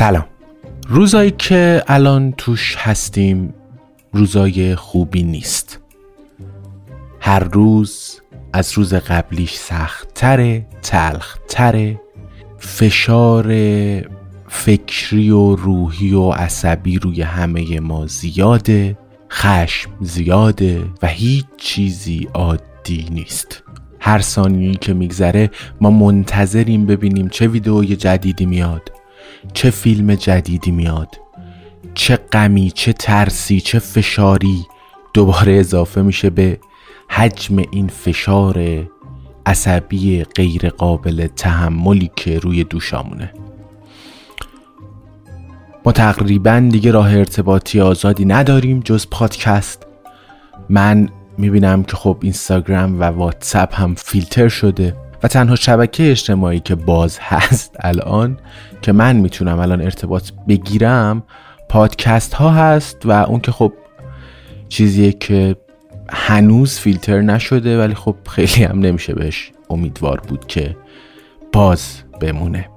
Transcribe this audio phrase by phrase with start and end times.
[0.00, 0.24] سلام.
[0.88, 3.54] روزایی که الان توش هستیم
[4.12, 5.80] روزای خوبی نیست.
[7.20, 8.20] هر روز
[8.52, 12.00] از روز قبلیش سختتره تلختره
[12.58, 13.46] فشار
[14.48, 18.98] فکری و روحی و عصبی روی همه ما زیاده
[19.30, 23.62] خشم زیاده و هیچ چیزی عادی نیست.
[24.00, 28.99] هر ثانیه‌ای که میگذره ما منتظریم ببینیم چه ویدئوی جدیدی میاد.
[29.54, 31.20] چه فیلم جدیدی میاد
[31.94, 34.66] چه غمی چه ترسی چه فشاری
[35.14, 36.58] دوباره اضافه میشه به
[37.08, 38.86] حجم این فشار
[39.46, 43.32] عصبی غیر قابل تحملی که روی دوشامونه.
[45.84, 49.86] ما تقریبا دیگه راه ارتباطی آزادی نداریم جز پادکست.
[50.68, 54.96] من می‌بینم که خب اینستاگرام و واتساپ هم فیلتر شده.
[55.22, 58.38] و تنها شبکه اجتماعی که باز هست الان
[58.82, 61.22] که من می‌تونم الان ارتباط بگیرم
[61.68, 63.72] پادکست ها هست و اون که خب
[64.68, 65.56] چیزیه که
[66.12, 70.76] هنوز فیلتر نشده ولی خب خیلی هم نمیشه بهش امیدوار بود که
[71.52, 72.69] باز بمونه.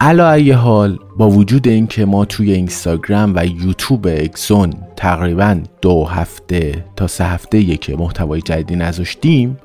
[0.00, 6.84] علا ای حال با وجود اینکه ما توی اینستاگرام و یوتیوب اکسون تقریبا دو هفته
[6.96, 9.58] تا سه هفته که محتوای جدیدی نذاشتیم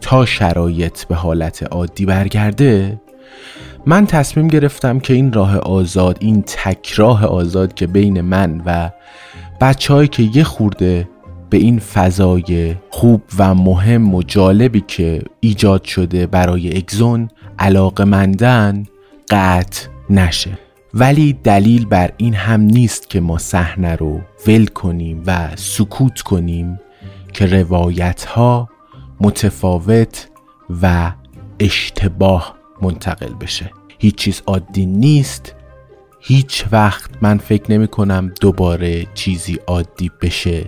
[0.00, 3.00] تا شرایط به حالت عادی برگرده
[3.86, 8.90] من تصمیم گرفتم که این راه آزاد این تک راه آزاد که بین من و
[9.60, 11.08] بچههایی که یه خورده
[11.50, 18.84] به این فضای خوب و مهم و جالبی که ایجاد شده برای اگزون علاقه مندن
[19.30, 20.58] قطع نشه.
[20.94, 26.80] ولی دلیل بر این هم نیست که ما صحنه رو ول کنیم و سکوت کنیم
[27.32, 28.68] که روایت ها
[29.20, 30.28] متفاوت
[30.82, 31.12] و
[31.60, 33.70] اشتباه منتقل بشه.
[33.98, 35.54] هیچ چیز عادی نیست.
[36.20, 40.64] هیچ وقت من فکر نمی کنم دوباره چیزی عادی بشه.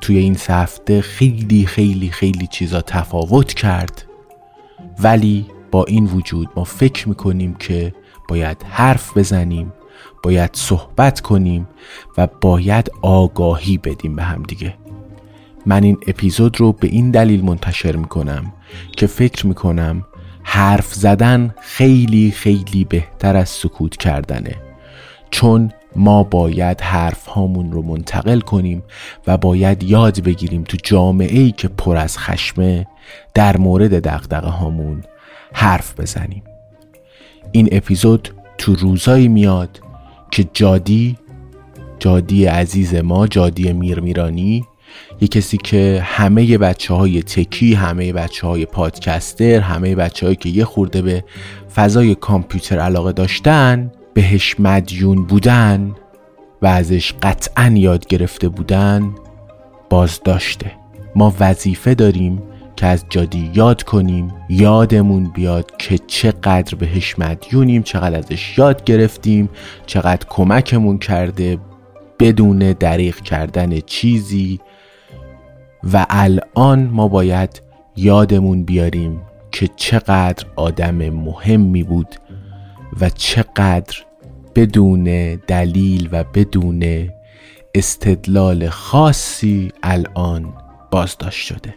[0.00, 4.04] توی این هفته خیلی خیلی خیلی چیزا تفاوت کرد.
[4.98, 7.94] ولی با این وجود ما فکر می‌کنیم که
[8.28, 9.72] باید حرف بزنیم
[10.22, 11.68] باید صحبت کنیم
[12.18, 14.74] و باید آگاهی بدیم به هم دیگه.
[15.66, 18.52] من این اپیزود رو به این دلیل منتشر می‌کنم
[18.96, 20.04] که فکر می‌کنم
[20.42, 24.56] حرف زدن خیلی خیلی بهتر از سکوت کردنه.
[25.30, 28.82] چون ما باید حرف هامون رو منتقل کنیم
[29.26, 32.86] و باید یاد بگیریم تو جامعه ای که پر از خشمه
[33.34, 35.02] در مورد دقدقه هامون
[35.52, 36.42] حرف بزنیم.
[37.52, 39.80] این اپیزود تو روزایی میاد
[40.30, 41.18] که جادی
[41.98, 44.64] جادی عزیز ما جادی میرمیرانی
[45.20, 50.48] یه کسی که همه بچه های تکی همه بچه های پادکستر همه بچه هایی که
[50.48, 51.24] یه خورده به
[51.74, 55.94] فضای کامپیوتر علاقه داشتن بهش مدیون بودن
[56.62, 59.14] و ازش قطعا یاد گرفته بودن
[59.90, 60.72] باز داشته
[61.16, 62.42] ما وظیفه داریم
[62.82, 63.04] که از
[63.54, 64.34] یاد کنیم.
[64.48, 69.48] یادمون بیاد که چقدر بهش مدیونیم چقدر ازش یاد گرفتیم
[69.86, 71.58] چقدر کمکمون کرده
[72.20, 74.60] بدون دریغ کردن چیزی.
[75.92, 77.62] و الان ما باید
[77.96, 79.20] یادمون بیاریم
[79.52, 82.16] که چقدر آدم مهمی بود
[83.00, 83.96] و چقدر
[84.54, 87.10] بدون دلیل و بدون
[87.74, 90.54] استدلال خاصی الان
[90.90, 91.74] بازداشت شده.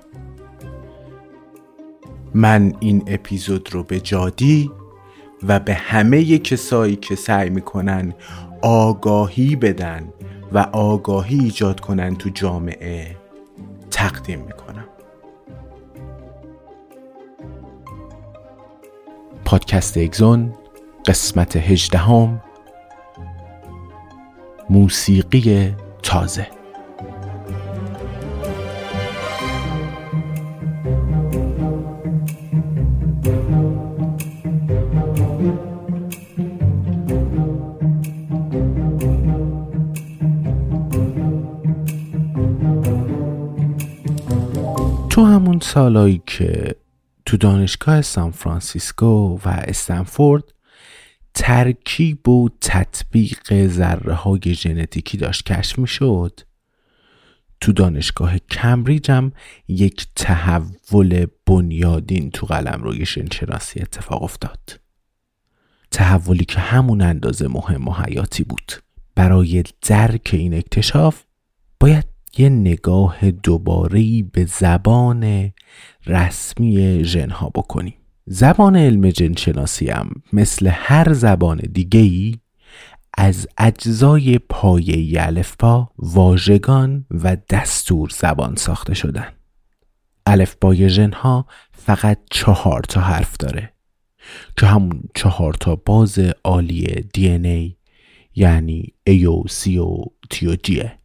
[2.35, 4.71] من این اپیزود رو به جادی
[5.47, 8.13] و به همه کسایی که سعی می‌کنن
[8.61, 10.13] آگاهی بدن
[10.53, 13.15] و آگاهی ایجاد کنن تو جامعه
[13.91, 14.85] تقدیم می‌کنم.
[19.45, 20.53] پادکست اگزون
[21.05, 22.41] قسمت هجدهم
[24.69, 26.54] موسیقی تازه.
[45.65, 46.75] سالایی که
[47.25, 50.43] تو دانشگاه سان فرانسیسکو و استنفورد
[51.33, 56.39] ترکیب و تطبیق ذره های ژنتیکی داشت کشف می شد
[57.61, 59.31] تو دانشگاه کمبریج هم
[59.67, 64.79] یک تحول بنیادین تو قلم روی شنشناسی اتفاق افتاد.
[65.91, 68.71] تحولی که همون اندازه مهم و حیاتی بود.
[69.15, 71.23] برای درک این اکتشاف
[71.79, 75.51] باید یه نگاه دوباره به زبان
[76.07, 77.93] رسمی ژنها بکنیم.
[78.25, 82.33] زبان علم جنشناسی هم مثل هر زبان دیگه
[83.17, 89.27] از اجزای پایه الفبا واژگان و دستور زبان ساخته شدن.
[90.25, 93.73] الفبای ژنها فقط چهار تا حرف داره
[94.57, 97.75] که همون چهار تا باز عالی دی ای
[98.35, 99.97] یعنی ای و سی و
[100.29, 100.99] تی و جیه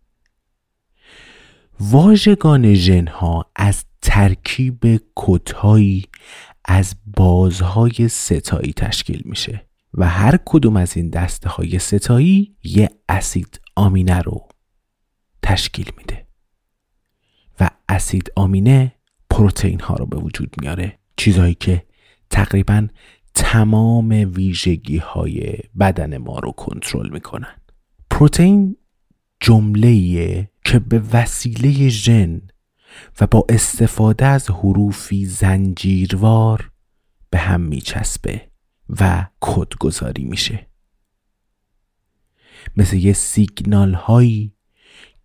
[1.80, 6.04] واژگان ژنها از ترکیب کدهایی
[6.64, 13.60] از بازهای ستایی تشکیل میشه و هر کدوم از این دسته های ستایی یه اسید
[13.76, 14.48] آمینه رو
[15.42, 16.26] تشکیل میده
[17.60, 18.94] و اسید آمینه
[19.30, 21.86] پروتئین ها رو به وجود میاره چیزهایی که
[22.30, 22.88] تقریبا
[23.34, 27.56] تمام ویژگی های بدن ما رو کنترل می‌کنن.
[28.10, 28.76] پروتئین
[29.40, 32.40] جمله که به وسیله ژن
[33.20, 36.70] و با استفاده از حروفی زنجیروار
[37.30, 38.50] به هم میچسبه
[38.88, 40.66] و کدگذاری میشه.
[42.76, 44.54] مثل یه سیگنال هایی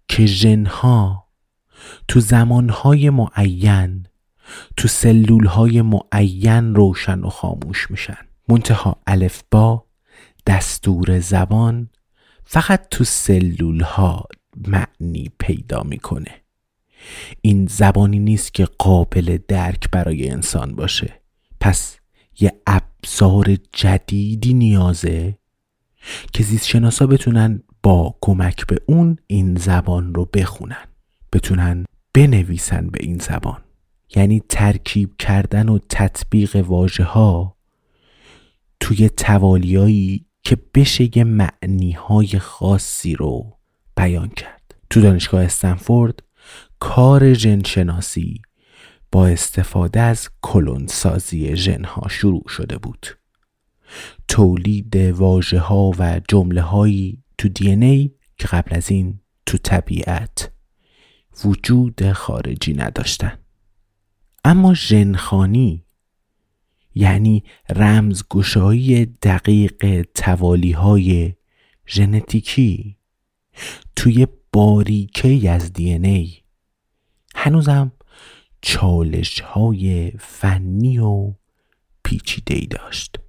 [0.07, 1.27] که ژنها
[2.07, 4.07] تو زمانهای معین
[4.77, 8.17] تو سلول های معین روشن و خاموش میشن.
[8.47, 9.01] منتها
[9.51, 9.85] با
[10.47, 11.89] دستور زبان
[12.45, 14.25] فقط تو سلول ها
[14.67, 16.41] معنی پیدا می‌کنه.
[17.41, 21.21] این زبانی نیست که قابل درک برای انسان باشه.
[21.59, 21.97] پس
[22.39, 25.37] یه ابزار جدیدی نیازه
[26.33, 30.85] که زیست شناسا بتونن با کمک به اون این زبان رو بخونن.
[31.33, 33.61] بتونن بنویسن به این زبان.
[34.15, 37.55] یعنی ترکیب کردن و تطبیق واژه ها
[38.79, 43.57] توی توالیایی که بشه یه معنی های خاصی رو
[43.97, 44.75] بیان کرد.
[44.89, 46.23] تو دانشگاه استنفورد
[46.79, 48.41] کار ژنشناسی
[49.11, 53.07] با استفاده از کلونسازی ژنها شروع شده بود.
[54.27, 60.51] تولید واژه ها و جمله هایی تو دی ای که قبل از این تو طبیعت
[61.45, 63.39] وجود خارجی نداشتن.
[64.43, 65.84] اما ژنخانی
[66.95, 71.33] یعنی رمزگشایی دقیق توالی های
[71.87, 72.97] ژنتیکی
[73.95, 76.33] توی باریکه از دی ای.
[77.35, 77.91] هنوزم
[78.61, 81.33] چالش های فنی و
[82.03, 83.19] پیچیده ای داشت.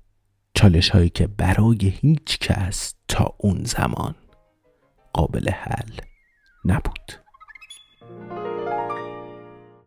[0.55, 4.15] چالش هایی که برای هیچ کس تا اون زمان
[5.13, 5.93] قابل حل
[6.65, 7.26] نبود.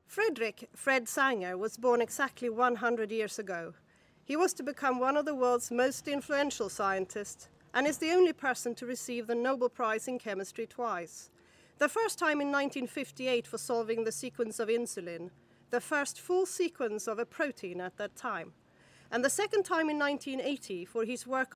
[0.10, 3.76] Frederick Fred Sanger was born exactly 100 years ago.
[4.24, 8.34] He was to become one of the world's most influential scientists and is the only
[8.34, 11.30] person to receive the Nobel Prize in Chemistry twice.
[11.78, 15.30] The first time in 1958 for solving the sequence of insulin,
[15.70, 18.54] the first full sequence of a protein at that time,
[19.12, 21.56] and the second time in 1980 for his work.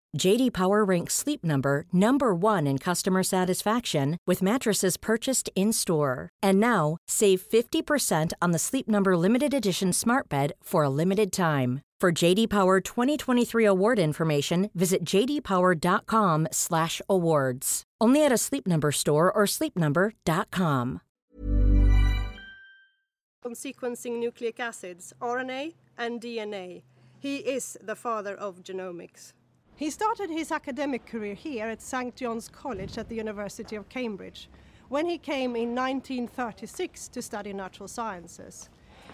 [0.17, 6.27] JD Power ranks Sleep Number number 1 in customer satisfaction with mattresses purchased in-store.
[6.43, 11.31] And now, save 50% on the Sleep Number limited edition Smart Bed for a limited
[11.31, 11.79] time.
[12.01, 17.83] For JD Power 2023 award information, visit jdpower.com/awards.
[18.01, 21.01] Only at a Sleep Number store or sleepnumber.com.
[23.43, 26.81] On sequencing nucleic acids, RNA and DNA,
[27.19, 29.33] he is the father of genomics.
[29.80, 34.48] He started his academic career here at St John's College at the University of Cambridge
[34.88, 38.70] when he came in 1936 to study natural sciences.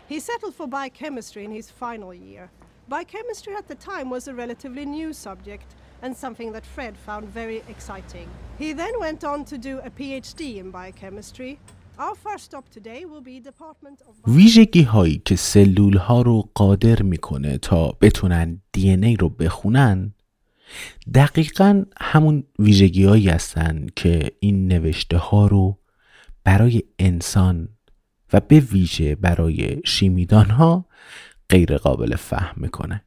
[0.09, 2.51] He settled for biochemistry in his final year.
[2.89, 7.63] Biochemistry at the time was a relatively new subject and something that Fred found very
[7.69, 8.29] exciting.
[8.59, 11.59] He then went on to do a PhD in biochemistry.
[11.99, 17.03] Our first stop today will be Department of ویژگی هایی که سلول ها رو قادر
[17.03, 20.15] میکنه تا بتونن دی ای رو بخونن
[21.14, 25.80] دقیقا همون ویژگی هایی هستن که این نوشته ها رو
[26.44, 27.70] برای انسان
[28.34, 30.86] و به ویژه برای شیمیدان ها
[31.50, 33.04] غیر قابل فهم می‌کنه.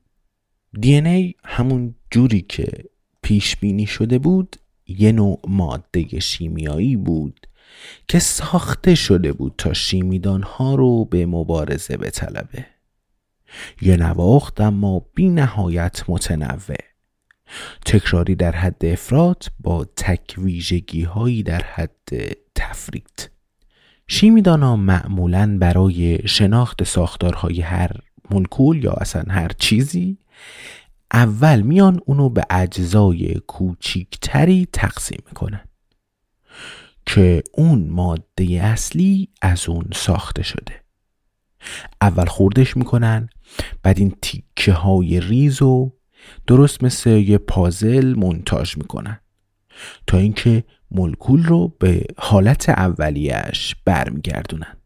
[0.81, 2.67] دی ای همون جوری که
[3.23, 7.47] پیش بینی شده بود یه نوع ماده شیمیایی بود
[8.09, 12.67] که ساخته شده بود تا شیمیدان ها رو به مبارزه بطلبه.
[13.83, 16.90] یه نواخت اما بی نهایت متنوع.
[17.87, 23.31] تکراری در حد افراد با تک ویژگی هایی در حد تفرید.
[24.09, 27.91] شیمیدان ها معمولا برای شناخت ساختارهای هر
[28.31, 30.19] مولکول یا اصلا هر چیزی
[31.13, 35.65] اول میان اونو به اجزای کوچیکتری تقسیم می‌کنن
[37.07, 40.81] که اون ماده اصلی از اون ساخته شده.
[42.01, 43.29] اول خوردش می‌کنن
[43.83, 45.93] بعد این تیکه های ریز و
[46.47, 49.21] درست مثل یه پازل منتاج می‌کنن.
[50.07, 54.77] تا اینکه مولکول رو به حالت اولیش برمیگردونن.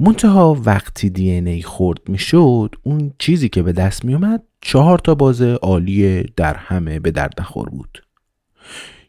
[0.00, 5.42] منتها وقتی دی ای خورد می‌شد اون چیزی که به دست میومد چهار تا باز
[5.42, 8.02] عالی در همه به درد نخور بود.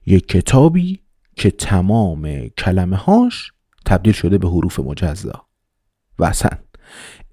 [0.05, 0.99] یک کتابی
[1.35, 3.51] که تمام کلمه هاش
[3.85, 5.45] تبدیل شده به حروف مجزا.
[6.19, 6.51] و اصلا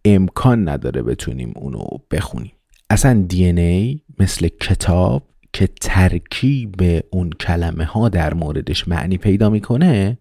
[0.05, 2.56] امکان نداره بتونیم اونو بخونیم.
[2.91, 10.19] اصلا دی ای مثل کتاب که ترکیب اون کلمه ها در موردش معنی پیدا می‌کنه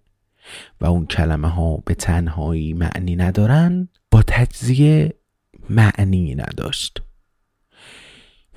[0.81, 5.13] و اون کلمه ها به تنهایی معنی ندارن با تجزیه
[5.69, 7.01] معنی نداشت.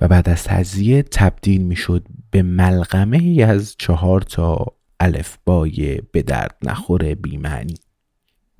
[0.01, 4.65] و بعد از تجزیه تبدیل می‌شد به ملغمه ای از چهار تا
[4.99, 7.75] الف بای به درد نخور بیمعنی.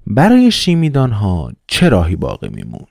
[0.08, 2.88] برای شیمیدان ها چه راهی باقی میموند؟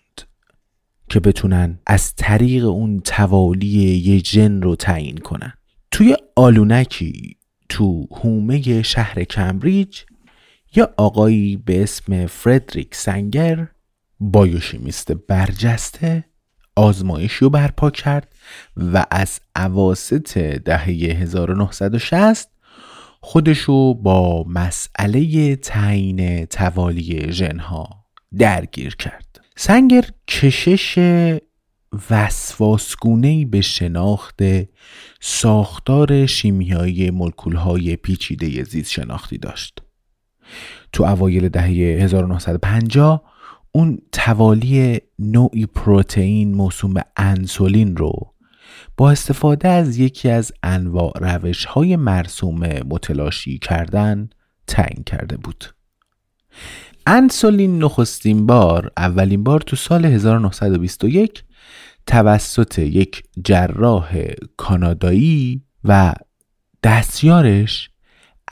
[1.09, 3.67] که بتونن از طریق اون توالی
[3.99, 5.53] یه جن رو تعیین کنن.
[5.91, 7.37] توی آلونکی
[7.69, 10.01] تو هومه شهر کمبریج
[10.75, 13.69] یا آقایی به اسم فردریک سنگر
[14.21, 16.25] بایوشیمیست برجسته
[16.77, 18.35] آزمایشی رو برپا کرد
[18.77, 22.51] و از عواست دهه 1960
[23.21, 28.05] خودشو با مسئله تعیین توالی ژنها
[28.39, 29.41] درگیر کرد.
[29.61, 30.99] سنگر کشش
[32.11, 34.41] وسواسگونهی به شناخت
[35.21, 39.83] ساختار شیمیایی ملکولهای پیچیده زیست شناختی داشت.
[40.93, 41.65] تو اوایل دهه
[42.03, 43.23] 1950
[43.73, 48.35] اون توالی نوعی پروتئین موسوم به انسولین رو
[48.97, 54.31] با استفاده از یکی از انواع روش های مرسوم متلاشی کردن
[54.67, 55.65] تعیین کرده بود.
[57.11, 61.45] انسولین نخستین بار اولین بار تو سال 1921
[62.07, 64.25] توسط یک جراح
[64.57, 66.15] کانادایی و
[66.83, 67.91] دستیارش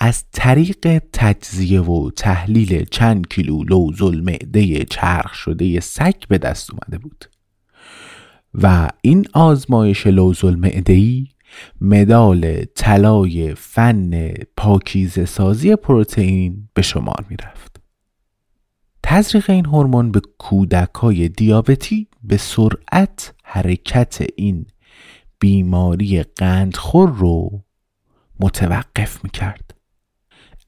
[0.00, 6.98] از طریق تجزیه و تحلیل چند کیلو لوز المعده چرخ شده سگ به دست اومده
[6.98, 7.24] بود
[8.54, 11.28] و این آزمایش لوز المعدهی
[11.80, 17.75] مدال طلای فن پاکیزه سازی پروتئین به شمار می رفت.
[19.08, 24.66] تزریق این هورمون به کودکای دیابتی به سرعت حرکت این
[25.38, 27.64] بیماری قندخور رو
[28.40, 29.74] متوقف می کرد.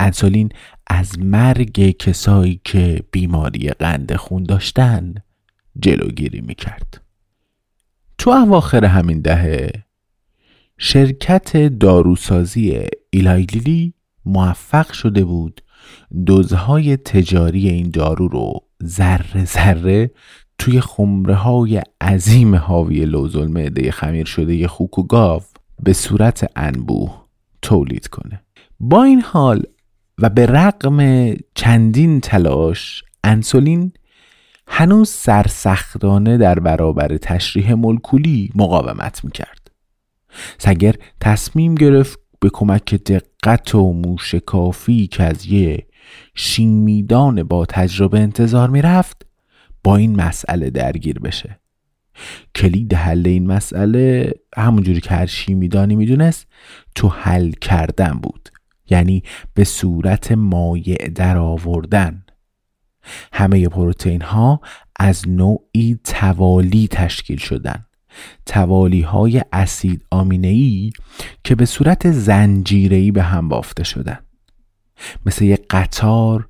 [0.01, 0.49] انسولین
[0.87, 5.15] از مرگ کسایی که بیماری قند خون داشتن
[5.81, 7.01] جلوگیری می کرد.
[8.19, 9.71] تو اواخر همین دهه
[10.79, 12.81] شرکت داروسازی
[13.11, 15.63] ایلایلیلی موفق شده بود
[16.27, 20.11] دوزهای تجاری این دارو رو ذره ذره
[20.59, 25.43] توی خمره های عظیم حاوی لوزل معده خمیر شده خوک و گاو
[25.83, 27.25] به صورت انبوه
[27.63, 28.43] تولید کنه.
[28.81, 29.63] با این حال
[30.19, 33.93] و به رقم چندین تلاش انسولین
[34.67, 39.71] هنوز سرسختانه در برابر تشریح ملکولی مقاومت می‌کرد.
[40.59, 45.88] سگر تصمیم گرفت به کمک دقت و موشکافی که از یه
[46.35, 49.27] شیمیدان با تجربه انتظار می‌رفت
[49.85, 51.61] با این مسئله درگیر بشه.
[52.55, 56.47] کلید حل این مسئله همونجوری که هر شیمیدانی می‌دونست
[56.95, 58.49] تو حل کردن بود
[58.91, 59.23] یعنی
[59.55, 62.25] به صورت مایع در آوردن.
[63.33, 64.61] همه پروتئین ها
[64.97, 67.85] از نوعی توالی تشکیل شدن.
[68.47, 70.93] توالی های اسید آمینه ای
[71.45, 74.19] که به صورت زنجیری به هم بافته شدن.
[75.27, 76.49] مثل یک قطار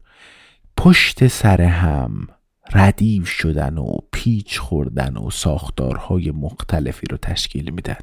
[0.77, 2.29] پشت سر هم
[2.73, 7.97] ردیف شدن و پیچ خوردن و ساختارهای مختلفی رو تشکیل میدن.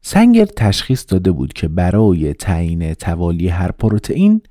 [0.00, 4.42] سنگر تشخیص داده بود که برای تعیین توالی هر پروتئین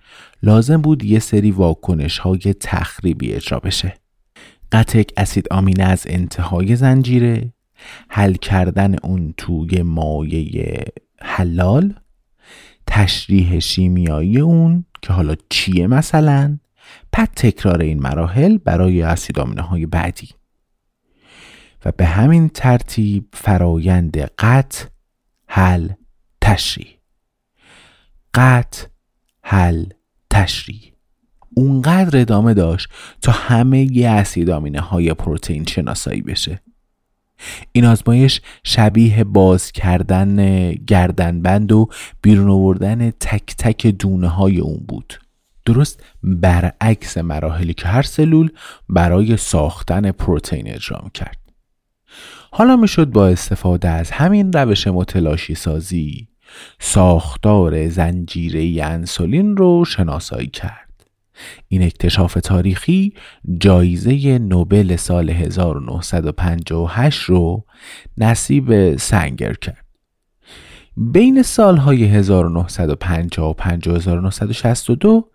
[0.43, 3.93] لازم بود یه سری واکنش های تخریبی اجرا بشه.
[4.71, 7.53] قطع اسید آمینه از انتهای زنجیره
[8.09, 10.85] حل کردن اون توی مایه
[11.21, 11.93] حلال
[12.87, 16.59] تشریح شیمیایی اون که حالا چیه مثلا
[17.11, 20.29] پد تکرار این مراحل برای اسید آمینه های بعدی.
[21.85, 24.85] و به همین ترتیب فرایند قطع
[25.47, 25.89] حل
[26.41, 26.97] تشریح.
[28.33, 28.87] قطع
[29.43, 29.85] حل
[30.29, 30.91] تشریح.
[31.55, 32.89] اونقدر ادامه داشت
[33.21, 36.61] تا همه ی اسید آمینه های پروتئین شناسایی بشه.
[37.71, 41.89] این آزمایش شبیه باز کردن گردنبند و
[42.21, 45.19] بیرون آوردن تک تک دونه های اون بود.
[45.65, 48.49] درست برعکس مراحلی که هر سلول
[48.89, 51.37] برای ساختن پروتئین اجرا کرد
[52.51, 56.27] حالا می‌شد با استفاده از همین روش متلاشی سازی
[56.79, 60.84] ساختار زنجیره انسولین رو شناسایی کرد.
[61.67, 63.13] این اکتشاف تاریخی
[63.57, 67.65] جایزه نوبل سال 1958 رو
[68.17, 69.85] نصیب سنگر کرد.
[70.97, 75.31] بین سالهای 1955 و 1962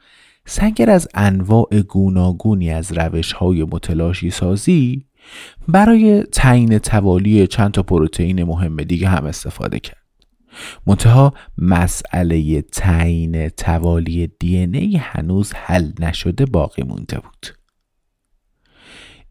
[0.46, 5.06] سنگر از انواع گوناگونی از روش های متلاشی سازی
[5.68, 9.99] برای تعیین توالی چند تا پروتئین مهم دیگه هم استفاده کرد.
[10.86, 17.46] منتها مسئله تعیین توالی دی ای هنوز حل نشده باقی مونده بود.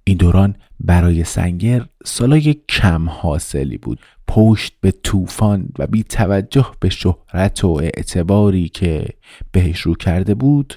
[0.03, 3.99] این دوران برای سنگر سالای کم حاصلی بود.
[4.27, 9.07] پشت به طوفان و بی توجه به شهرت و اعتباری که
[9.51, 10.73] بهش رو کرده بود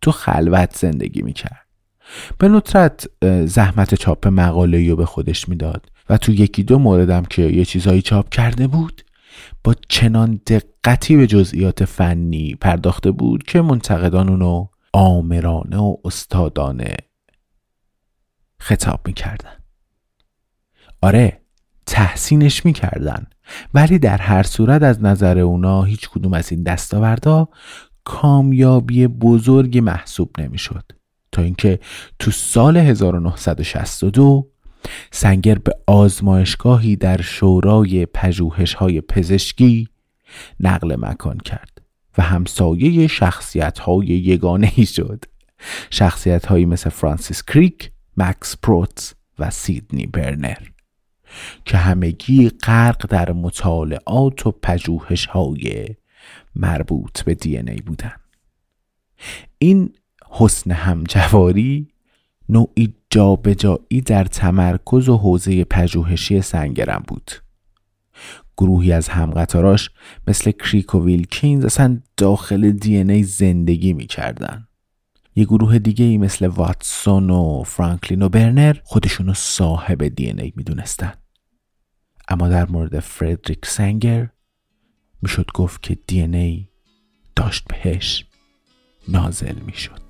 [0.00, 1.66] تو خلوت زندگی می‌کرد.
[2.38, 3.06] به ندرت
[3.46, 8.02] زحمت چاپ مقاله رو به خودش می‌داد و تو یکی دو موردم که یه چیزهایی
[8.02, 9.02] چاپ کرده بود
[9.64, 16.96] با چنان دقتی به جزئیات فنی پرداخته بود که منتقدان اونو آمرانه و استادانه
[18.58, 19.56] خطاب می‌کردن.
[21.02, 21.40] آره
[21.86, 23.26] تحسینش می‌کردن
[23.74, 27.48] ولی در هر صورت از نظر اونا هیچ کدوم از این دستاوردا
[28.04, 30.84] کامیابی بزرگی محسوب نمی‌شد.
[31.32, 31.80] تا اینکه
[32.18, 34.50] تو سال 1962
[35.10, 39.88] سنگر به آزمایشگاهی در شورای پژوهش های پزشکی
[40.60, 41.82] نقل مکان کرد
[42.18, 45.24] و همسایه شخصیت های یگانه ای شد.
[45.90, 50.58] شخصیت هایی مثل فرانسیس کریک، مکس پروتس و سیدنی برنر
[51.64, 55.86] که همگی غرق در مطالعات و پژوهش های
[56.56, 58.16] مربوط به دی ای بودن
[59.58, 59.92] این
[60.30, 61.88] حسن همجواری
[62.48, 67.30] نوعی جابجایی در تمرکز و حوزه پژوهشی سنگرم بود.
[68.56, 69.90] گروهی از همقطاراش
[70.26, 74.68] مثل کریک و ویلکینز اصلا داخل دی ای زندگی می‌کردن.
[75.36, 81.12] یه گروه دیگه ای مثل واتسون و فرانکلین و برنر خودشونو صاحب دی ای می‌دونستن.
[82.28, 84.28] اما در مورد فردریک سنگر
[85.22, 86.68] می‌شد گفت که دی ای
[87.36, 88.26] داشت بهش
[89.08, 90.02] نازل می‌شد.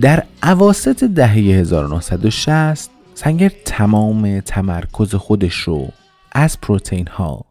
[0.00, 5.88] در عواست دهه 1960 سنگر تمام تمرکز خودش رو
[6.32, 7.44] از پروتئین ها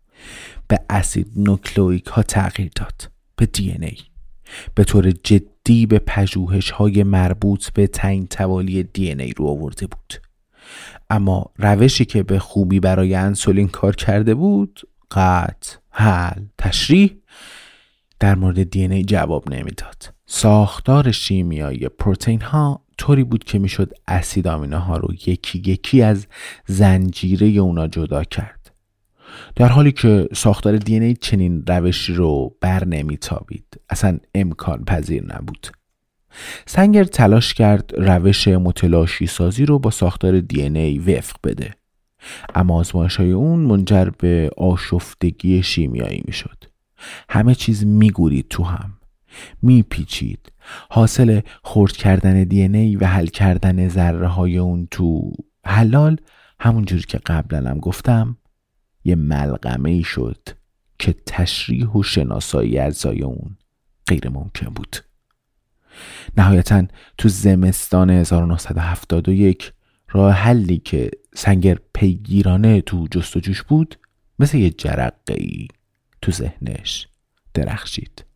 [0.67, 3.97] به اسید نوکلویک ها تغییر داد به دی ای.
[4.75, 10.13] به طور جدی به پژوهش های مربوط به تعیین توالی دی ای رو آورده بود.
[11.09, 14.81] اما روشی که به خوبی برای انسولین کار کرده بود
[15.11, 17.17] قطع حل تشریح
[18.19, 20.16] در مورد دی ای جواب نمی‌داد.
[20.29, 26.27] ساختار شیمیایی پروتئین ها طوری بود که می‌شد اسید آمینه ها رو یکی یکی از
[26.65, 28.71] زنجیره اونا جدا کرد.
[29.55, 35.67] در حالی که ساختار دی ای چنین روشی رو بر نمیتابید اصلا امکان پذیر نبود.
[36.65, 41.73] سنگر تلاش کرد روش متلاشی سازی رو با ساختار دی ای وفق بده.
[42.55, 46.63] اما آزمایش های اون منجر به آشفتگی شیمیایی می‌شد.
[47.29, 48.96] همه چیز میگورید تو هم.
[49.61, 50.51] میپیچید.
[50.89, 55.31] حاصل خورد کردن دی ای و حل کردن ذره های اون تو
[55.65, 56.17] حلال
[56.59, 58.37] همونجور که قبلا هم گفتم
[59.03, 60.49] یه ملغمه ای شد
[60.99, 63.57] که تشریح و شناسایی اجزای اون
[64.07, 64.97] غیر ممکن بود.
[66.37, 66.83] نهایتا
[67.17, 69.73] تو زمستان 1971
[70.09, 73.99] راه حلی که سنگر پیگیرانه تو جستجوش بود
[74.39, 75.67] مثل یه جرقه ای
[76.21, 77.07] تو ذهنش
[77.53, 78.26] درخشید.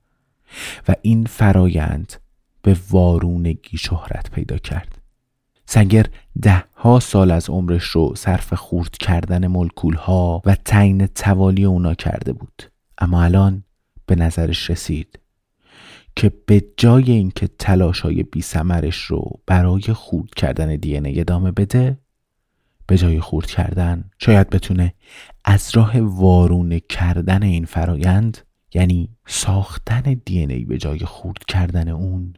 [0.88, 2.14] و این فرایند
[2.62, 4.98] به وارونگی شهرت پیدا کرد.
[5.66, 6.06] سنگر
[6.42, 11.94] ده ها سال از عمرش رو صرف خورد کردن ملکول ها و تعیین توالی اونا
[11.94, 12.64] کرده بود.
[12.98, 13.64] اما الان
[14.06, 15.20] به نظرش رسید
[16.16, 18.44] که به جای اینکه تلاش های بی
[19.08, 21.98] رو برای خورد کردن دی ادامه بده
[22.88, 24.94] به جای خورد کردن شاید بتونه
[25.46, 28.38] از راه وارونه کردن این فرایند
[28.74, 32.34] یعنی ساختن دی ای به جای خورد کردن اون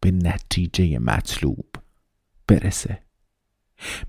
[0.00, 1.66] به نتیجه مطلوب
[2.46, 3.02] برسه.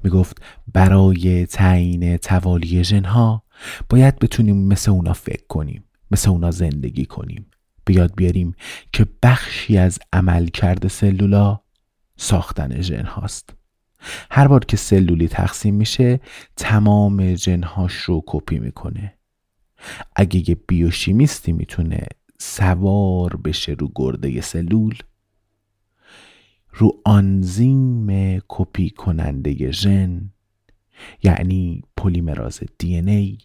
[0.04, 0.42] می‌گفت
[0.74, 3.44] برای تعیین توالی ژنها
[3.90, 7.46] باید بتونیم مثل اونا فکر کنیم مثل اونا زندگی کنیم.
[7.86, 8.56] به یاد بیاریم
[8.94, 11.60] که بخشی از عمل کرده سلولا
[12.18, 13.50] ساختن ژن هاست
[14.32, 16.20] هر بار که سلولی تقسیم میشه
[16.56, 19.14] تمام جنهاش رو کپی می‌کنه.
[20.16, 22.08] اگه یه بیوشیمیستی می‌تونه
[22.40, 24.96] سوار بشه رو گرده سلول
[26.74, 30.30] رو آنزیم کپی کننده ژن
[31.24, 33.38] یعنی پلیمراز دی ای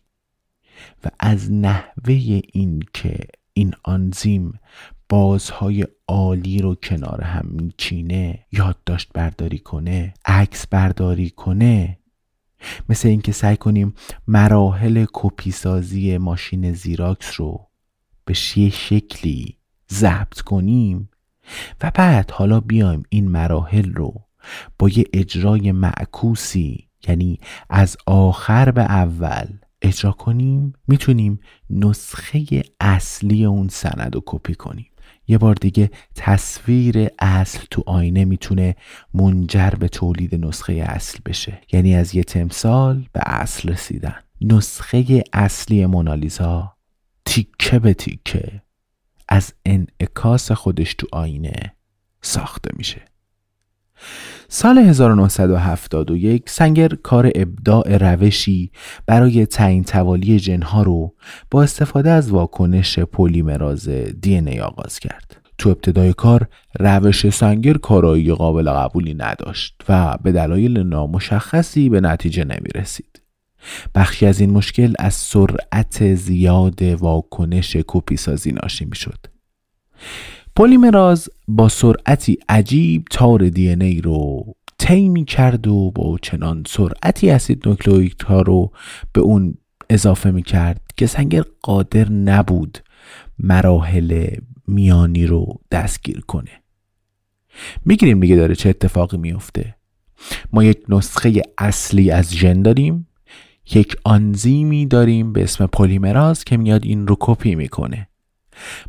[1.05, 3.19] و از نحوه این که
[3.53, 4.61] این آنزیم
[5.09, 11.99] بازهای عالی رو کنار هم میچینه یادداشت برداری کنه عکس برداری کنه
[12.89, 13.95] مثل اینکه سعی کنیم
[14.29, 17.67] مراحل کپی سازی ماشین زیراکس رو
[18.25, 19.59] به یه شکلی
[19.93, 21.11] ضبط کنیم
[21.83, 24.15] و بعد حالا بیایم این مراحل رو
[24.79, 27.41] با یه اجرای معکوسی یعنی
[27.71, 29.47] از آخر به اول
[29.83, 31.41] اجرا کنیم می‌تونیم
[31.71, 34.91] نسخه اصلی اون سند رو کپی کنیم.
[35.29, 38.77] یه بار دیگه تصویر اصل تو آینه می‌تونه
[39.15, 41.61] منجر به تولید نسخه اصل بشه.
[41.73, 44.17] یعنی از یه تمثال به اصل رسیدن.
[44.41, 46.77] نسخه اصلی مونالیزا
[47.25, 48.63] تیکه به تیکه
[49.29, 51.73] از انعکاس خودش تو آینه
[52.23, 53.16] ساخته میشه.
[54.49, 58.71] سال 1971 سنگر کار ابداع روشی
[59.07, 61.15] برای تعیین توالی جنها رو
[61.51, 63.89] با استفاده از واکنش پلیمراز
[64.21, 65.37] دی ای آغاز کرد.
[65.59, 66.49] تو ابتدای کار
[66.81, 73.23] روش سنگر کارایی قابل قبولی نداشت و به دلایل نامشخصی به نتیجه نمی رسید.
[73.95, 79.19] بخشی از این مشکل از سرعت زیاد واکنش کپی سازی ناشی می شد.
[80.57, 84.45] پلیمراز با سرعتی عجیب تار دی ای رو
[84.79, 88.73] طی می کرد و با چنان سرعتی اسید نوکلئوید ها رو
[89.13, 89.55] به اون
[89.91, 92.79] اضافه می کرد که سنگر قادر نبود
[93.39, 94.27] مراحل
[94.67, 96.63] میانی رو دستگیر کنه.
[97.85, 99.75] می‌گیریم دیگه داره چه اتفاقی میفته
[100.53, 103.09] ما یک نسخه اصلی از ژن داریم.
[103.75, 108.09] یک آنزیمی داریم به اسم پلیمراز که میاد این رو کپی می‌کنه.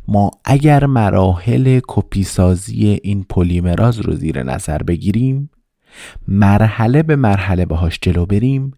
[0.08, 5.50] ما اگر مراحل کپی سازی این پلیمراز رو زیر نظر بگیریم
[6.28, 8.72] مرحله به مرحله باهاش جلو بریم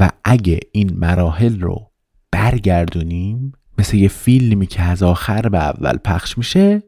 [0.00, 1.90] و اگه این مراحل رو
[2.30, 6.82] برگردونیم مثل یه فیلمی که از آخر به اول پخش میشه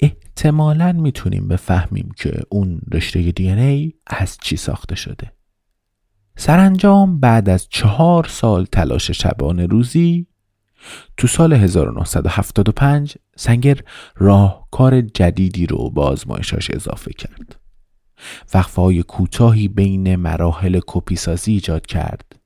[0.00, 5.32] احتمالا می‌تونیم بفهمیم که اون رشته دی ای از چی ساخته شده.
[6.36, 10.26] سرانجام بعد از چهار سال تلاش شبانه روزی
[11.16, 13.80] تو سال 1975 سنگر
[14.16, 17.60] راهکار جدیدی رو به آزمایشاش اضافه کرد.
[18.54, 22.36] وقفه های کوتاهی بین مراحل کپیسازی ایجاد کرد.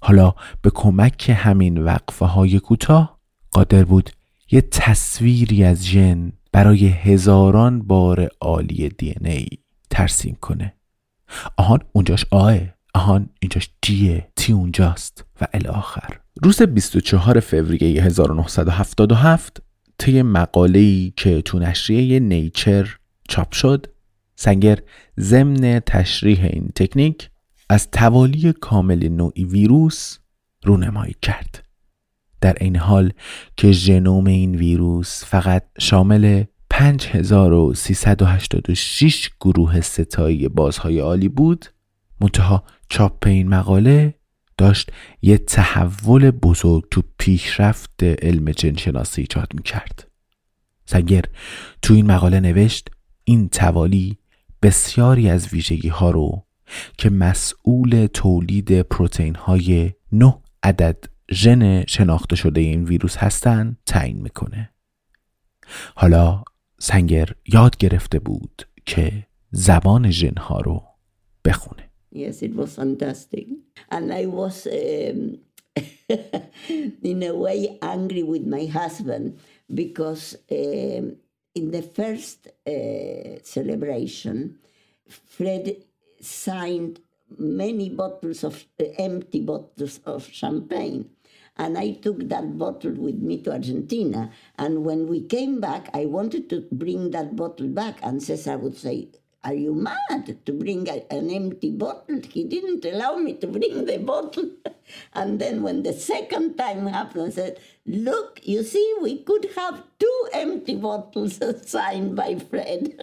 [0.00, 3.18] حالا به کمک همین وقفه های کوتاه
[3.50, 4.10] قادر بود
[4.50, 9.48] یه تصویری از ژن برای هزاران بار عالی دی ای
[9.90, 10.74] ترسیم کنه.
[11.56, 12.58] آهان اونجاش آه
[12.94, 19.62] آهان اینجاش دیه تی اونجاست و الاخر روز 24 فوریه 1977
[19.98, 22.96] طی مقاله‌ای که تو نشریه نیچر
[23.28, 23.86] چاپ شد
[24.34, 24.78] سنگر
[25.20, 27.30] ضمن تشریح این تکنیک
[27.68, 30.18] از توالی کامل نوعی ویروس
[30.64, 31.64] رونمایی کرد.
[32.40, 33.12] در این حال
[33.56, 41.66] که ژنوم این ویروس فقط شامل 5386 گروه ستایی بازهای عالی بود
[42.20, 44.14] منتها چاپ این مقاله
[44.58, 44.92] داشت
[45.22, 50.10] یه تحول بزرگ تو پیشرفت علم جنشناسی ایجاد می کرد
[50.86, 51.24] سنگر
[51.82, 52.88] تو این مقاله نوشت
[53.24, 54.18] این توالی
[54.62, 56.46] بسیاری از ویژگی ها رو
[56.98, 64.70] که مسئول تولید پروتئین های 9 عدد ژن شناخته شده این ویروس هستند تعیین می‌کنه.
[65.94, 66.44] حالا
[66.78, 70.84] سنگر یاد گرفته بود که زبان ژن ها رو
[71.44, 71.85] بخونه.
[72.16, 73.46] Yes, it was fantastic.
[73.90, 75.38] And I was, um,
[76.08, 79.38] in a way, angry with my husband
[79.72, 81.16] because um,
[81.54, 84.58] in the first uh, celebration,
[85.06, 85.76] Fred
[86.20, 87.00] signed
[87.38, 91.10] many bottles of uh, empty bottles of champagne.
[91.58, 94.30] And I took that bottle with me to Argentina.
[94.58, 97.98] And when we came back, I wanted to bring that bottle back.
[98.02, 99.08] And Cesar would say,
[99.45, 102.21] Are you mad to bring a, an empty bottle?
[102.29, 104.49] He didn't allow me to bring the bottle.
[105.13, 109.81] and then when the second time happened, I said, Look, you see, we could have
[109.97, 112.93] two empty bottles signed by Fred.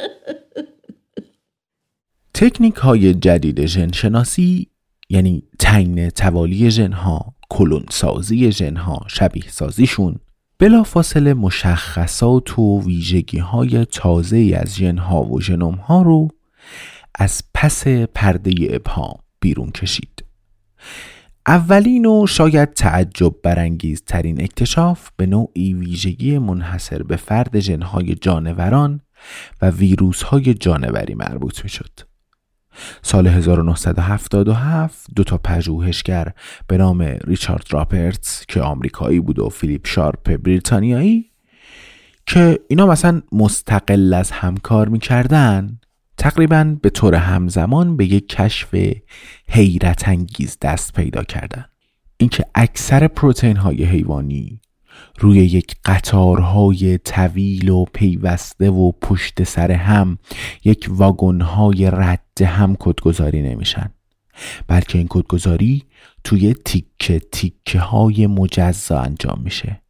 [2.34, 4.68] تکنیک های جدید ژن شناسی
[5.10, 10.20] یعنی تعیین توالی ژن ها کلون سازی ژن ها شبیه سازیشون
[10.59, 16.27] بلافاصله مشخصات و ویژگی های تازه از ژن ها و ژنوم ها رو
[17.15, 20.25] از پس پرده ابهام بیرون کشید
[21.47, 29.01] اولین و شاید تعجب برانگیز ترین اکتشاف به نوعی ویژگی منحصر به فرد ژنهای جانوران
[29.61, 32.12] و ویروس های جانوری مربوط می شد.
[33.01, 36.33] سال 1977 دو تا پژوهشگر
[36.67, 41.29] به نام ریچارد رابرتس که آمریکایی بود و فیلیپ شارپ بریتانیایی
[42.25, 45.79] که اینا مثلا مستقل از همکار می‌کردن
[46.17, 48.75] تقریبا به طور همزمان به یک کشف
[49.49, 51.65] حیرت انگیز دست پیدا کردن.
[52.17, 54.61] اینکه اکثر پروتئین های حیوانی
[55.19, 60.17] روی یک قطارهای طویل و پیوسته و پشت سر هم
[60.63, 63.89] یک واگنهای رد هم کدگذاری نمیشن.
[64.67, 65.83] بلکه این کدگذاری
[66.23, 69.81] توی تیکه تیکه های مجزا انجام میشه.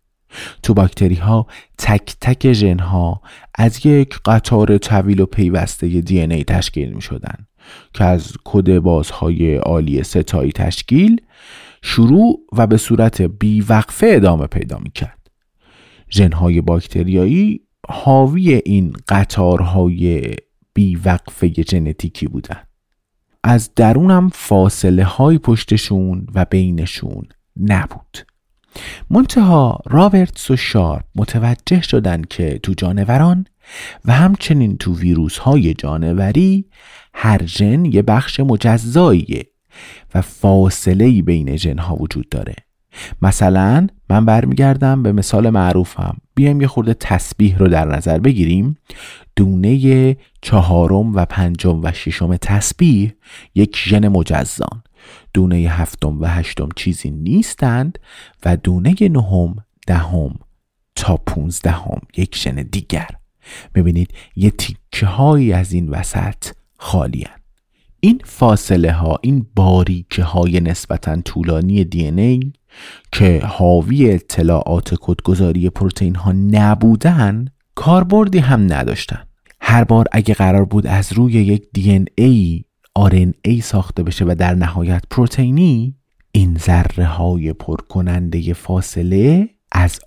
[0.63, 3.21] تو باکتری ها تک تک ژن ها
[3.55, 7.47] از یک قطار طویل و پیوسته دی ای تشکیل می شدن
[7.93, 11.21] که از کد بازهای عالی ستایی تشکیل
[11.85, 15.19] شروع و به صورت بیوقفه ادامه پیدا می کرد
[16.11, 20.35] ژنهای باکتریایی حاوی این قطارهای
[20.73, 22.63] بیوقفه ژنتیکی بودن
[23.43, 27.23] از درونم فاصله های پشتشون و بینشون
[27.59, 28.17] نبود.
[29.09, 33.45] منتها رابرتس و شارپ متوجه شدن که تو جانوران
[34.05, 36.65] و همچنین تو ویروس های جانوری
[37.13, 39.52] هر ژن یه بخش مجزاییه
[40.15, 42.55] و فاصله بین ژن ها وجود داره.
[43.21, 46.17] مثلا من برمیگردم به مثال معروفم.
[46.35, 48.77] بیایم یه خورده تسبیح رو در نظر بگیریم.
[49.35, 53.13] دونه چهارم و پنجم و ششم تسبیح
[53.55, 54.83] یک ژن مجزان.
[55.33, 57.99] دونه هفتم و هشتم چیزی نیستند
[58.45, 59.55] و دونه نهم
[59.87, 60.39] دهم
[60.95, 63.07] تا پونزدهم یک ژن دیگر.
[63.75, 66.45] ببینید یه تیکه هایی از این وسط
[66.77, 67.27] خالی
[68.05, 72.53] این فاصله ها این باریکه های نسبتا طولانی دی ای
[73.11, 79.23] که حاوی اطلاعات کدگذاری پروتئین ها نبودن کاربردی هم نداشتن.
[79.61, 82.63] هر بار اگه قرار بود از روی یک دی ای
[83.41, 85.95] ای ساخته بشه و در نهایت پروتئینی
[86.31, 89.99] این ذره های پرکننده فاصله از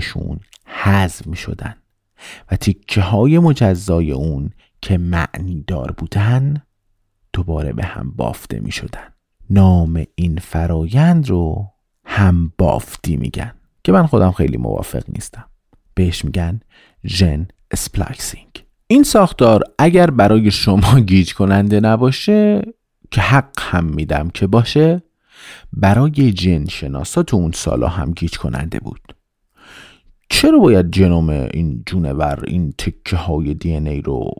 [0.00, 1.74] شون حذف می شدن
[2.50, 4.50] و تیکه های مجزای اون
[4.82, 6.62] که معنی دار بودن
[7.32, 9.08] دوباره به هم بافته می شدن
[9.50, 11.66] نام این فرایند رو
[12.04, 13.52] هم بافتی میگن
[13.84, 15.44] که من خودم خیلی موافق نیستم.
[15.94, 16.60] بهش میگن
[17.06, 18.64] gene splicing.
[18.86, 22.62] این ساختار اگر برای شما گیج کننده نباشه
[23.10, 25.02] که حق هم میدم که باشه
[25.72, 29.14] برای ژن شناسا تو اون سالا هم گیج کننده بود.
[30.28, 34.30] چرا باید ژنوم این جونور این تکه های DNA رو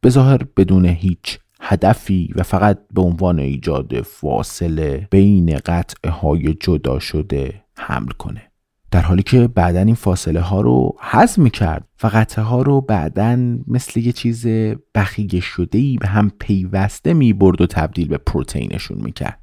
[0.00, 6.98] به ظاهر بدون هیچ هدفی و فقط به عنوان ایجاد فاصله بین قطعه های جدا
[6.98, 8.42] شده حمل کنه.
[8.90, 12.80] در حالی که بعدا این فاصله ها رو حذف می کرد و قطعه ها رو
[12.80, 14.46] بعدا مثل یه چیز
[14.94, 19.40] بخیه شده ای به هم پیوسته می برد و تبدیل به پروتئینشون می کرد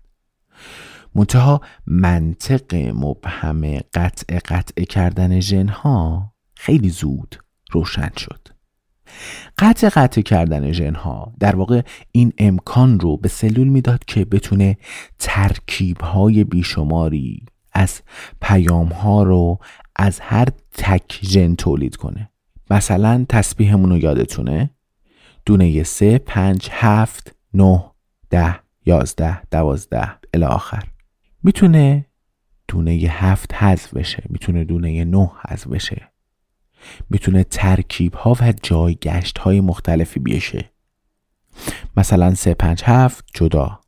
[1.16, 7.36] منتها منطق مبهم قطع قطع کردن ژنها خیلی زود
[7.72, 8.41] روشن شد.
[9.58, 14.78] قطع قطع کردن ژنها در واقع این امکان رو به سلول می‌داد که بتونه
[15.20, 18.02] ترکیب های بیشماری از
[18.42, 19.60] پیام ها رو
[19.96, 20.48] از هر
[20.78, 22.30] تک ژن تولید کنه.
[22.70, 24.70] مثلا تسبیحمون رو یادتونه؟
[25.46, 27.84] دونه سه پنج هفت نه
[28.30, 30.84] ده یازده دوازده الی آخر.
[31.44, 32.06] می‌تونه
[32.68, 34.24] دونه هفت حذف بشه.
[34.30, 36.11] می‌تونه دونه نه حذف بشه.
[37.10, 40.72] می‌تونه ترکیب ها و جایگشت های مختلفی بیشه
[41.98, 43.80] مثلا سه پنج هفت جدا.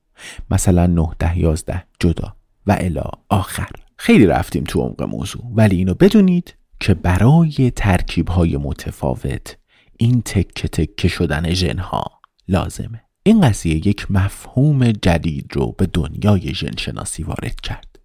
[0.52, 2.36] مثلا نه ده یازده جدا.
[2.68, 3.70] و الا آخر.
[3.98, 5.44] خیلی رفتیم تو عمق موضوع.
[5.56, 9.58] ولی اینو بدونید که برای ترکیب های متفاوت
[9.98, 12.04] این تکه تکه شدن ژنها
[12.48, 13.02] لازمه.
[13.24, 18.00] این قضیه یک مفهوم جدید رو به دنیای ژن شناسی وارد کرد.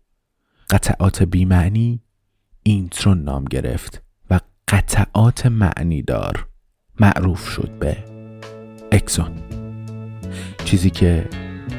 [0.70, 2.02] قطعات بیمعنی
[2.62, 4.02] اینترون نام گرفت.
[4.68, 6.46] قطعات معنیدار
[7.00, 7.96] معروف شد به
[8.92, 9.30] اکزون
[10.64, 11.28] چیزی که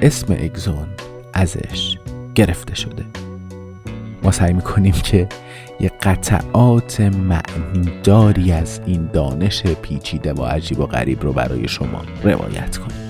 [0.02, 0.88] اسم اکزون
[1.34, 1.98] ازش
[2.36, 3.06] گرفته شده.
[4.24, 5.30] ما سعی می‌کنیم که
[5.80, 12.78] یه قطعات معنیداری از این دانش پیچیده و عجیب و غریب رو برای شما روایت
[12.78, 13.10] کنیم.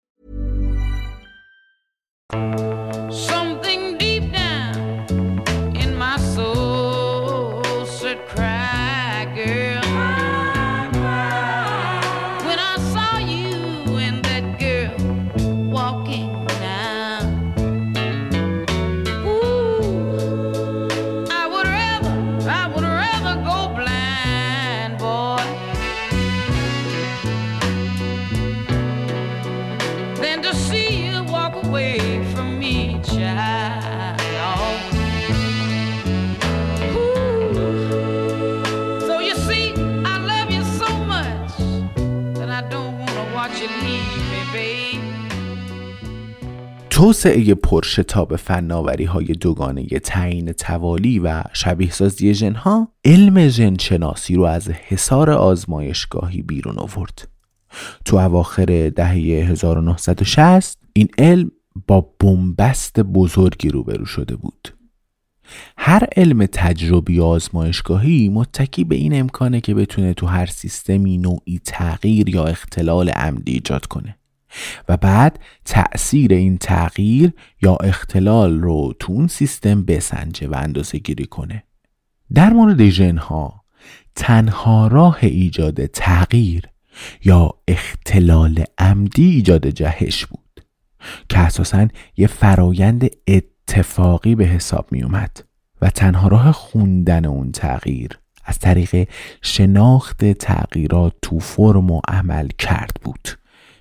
[2.31, 3.50] Some
[47.01, 54.43] توسعه پرشتاب فناوری های دوگانه تعیین توالی و شبیه سازی ژنها علم ژن شناسی رو
[54.43, 57.27] از حصار آزمایشگاهی بیرون آورد.
[58.05, 61.51] تو اواخر دهه 1960 این علم
[61.87, 64.73] با بنبست بزرگی روبرو شده بود.
[65.77, 72.29] هر علم تجربی آزمایشگاهی متکی به این امکانه که بتونه تو هر سیستمی نوعی تغییر
[72.29, 74.17] یا اختلال عمدی ایجاد کنه
[74.89, 81.25] و بعد تأثیر این تغییر یا اختلال رو تو اون سیستم بسنجه و اندازه گیری
[81.25, 81.63] کنه.
[82.33, 83.63] در مورد ژنها
[84.15, 86.63] تنها راه ایجاد تغییر
[87.25, 90.65] یا اختلال عمدی ایجاد جهش بود
[91.29, 91.87] که اساسا
[92.17, 95.43] یه فرایند اتفاقی به حساب می اومد
[95.81, 99.09] و تنها راه خوندن اون تغییر از طریق
[99.41, 103.29] شناخت تغییرات تو فرم و عمل کرد بود.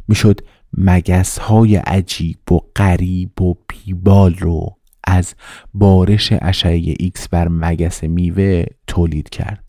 [0.09, 0.41] می‌شد
[0.73, 5.35] مگس های عجیب و غریب و بیبال رو از
[5.75, 9.64] بارش اشعه ایکس بر مگس میوه تولید کرد.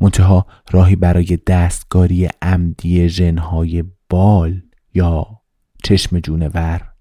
[0.00, 4.62] منتها راهی برای دستکاری عمدی ژنهای بال
[4.94, 5.26] یا
[5.84, 6.92] چشم جونور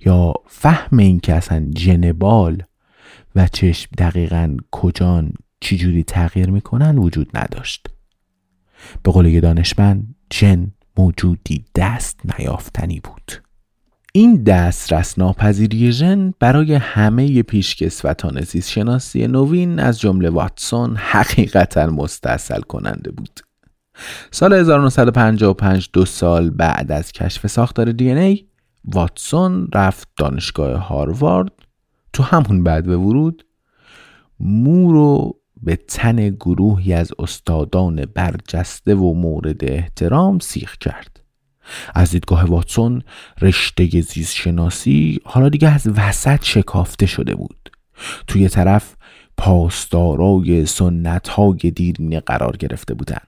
[0.00, 2.62] یا فهم این که اصلا ژن بال
[3.34, 7.88] و چشم دقیقا کجان چجوری تغییر می‌کنن وجود نداشت.
[9.02, 13.32] به قول یه دانشمند جن موجودی دست نیافتنی بود.
[14.12, 22.60] این دسترس ناپذیری ژن برای همه پیشکسوتان زیست شناسی نوین از جمله واتسون حقیقتا مستصل
[22.60, 23.40] کننده بود.
[24.30, 28.44] سال 1955 دو سال بعد از کشف ساختار دی ای
[28.84, 31.52] واتسون رفت دانشگاه هاروارد
[32.12, 33.46] تو همون بعد به ورود
[34.40, 41.20] مو رو به تن گروهی از استادان برجسته و مورد احترام سیخ کرد.
[41.94, 43.02] از دیدگاه واتسون
[43.40, 44.34] رشته زیست
[45.24, 47.70] حالا دیگه از وسط شکافته شده بود.
[48.26, 48.96] توی طرف
[49.36, 53.26] پاسدارای سنت های دیرینه قرار گرفته بودند.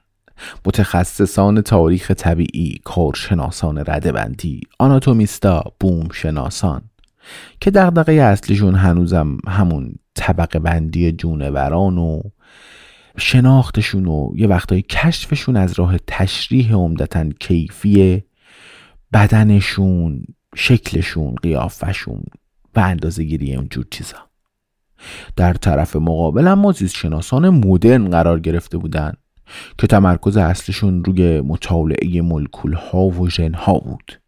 [0.66, 6.82] متخصصان تاریخ طبیعی کارشناسان ردبندی آناتومیستا بوم شناسان
[7.60, 12.22] که دغدغه اصلیشون هنوزم همون طبقه بندی جونوران و
[13.18, 18.22] شناختشون و یه وقتایی کشفشون از راه تشریح عمدتا کیفی
[19.12, 22.22] بدنشون شکلشون قیافشون
[22.76, 24.16] و اندازه گیری اونجور چیزا.
[25.36, 29.12] در طرف مقابل اما زیست شناسان مدرن قرار گرفته بودن
[29.78, 34.20] که تمرکز اصلشون روی مطالعه ملکول ها و ژن ها بود.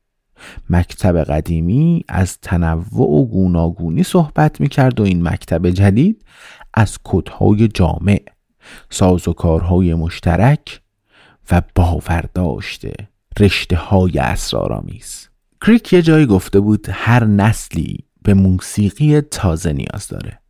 [0.70, 6.24] مکتب قدیمی از تنوع و گوناگونی صحبت می‌کرد و این مکتب جدید
[6.74, 8.22] از کدهای جامع
[8.90, 10.80] سازوکارهای مشترک
[11.50, 12.94] و باور داشته
[13.40, 15.28] رشته های اسرارآمیز.
[15.60, 20.40] کریک یه جایی گفته بود هر نسلی به موسیقی تازه نیاز داره.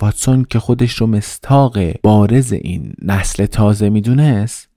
[0.00, 4.68] واتسون که خودش رو مستاق بارز این نسل تازه می‌دونست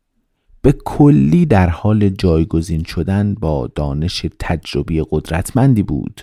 [0.67, 6.21] به کلی در حال جایگزین شدن با دانش تجربی قدرتمندی بود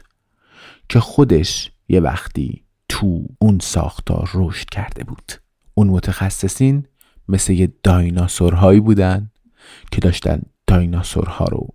[0.88, 5.32] که خودش یه وقتی تو اون ساختار رشد کرده بود.
[5.74, 6.86] اون متخصصین
[7.28, 9.30] مثل یه دایناسورهایی بودن
[9.90, 11.68] که داشتن دایناسورها رو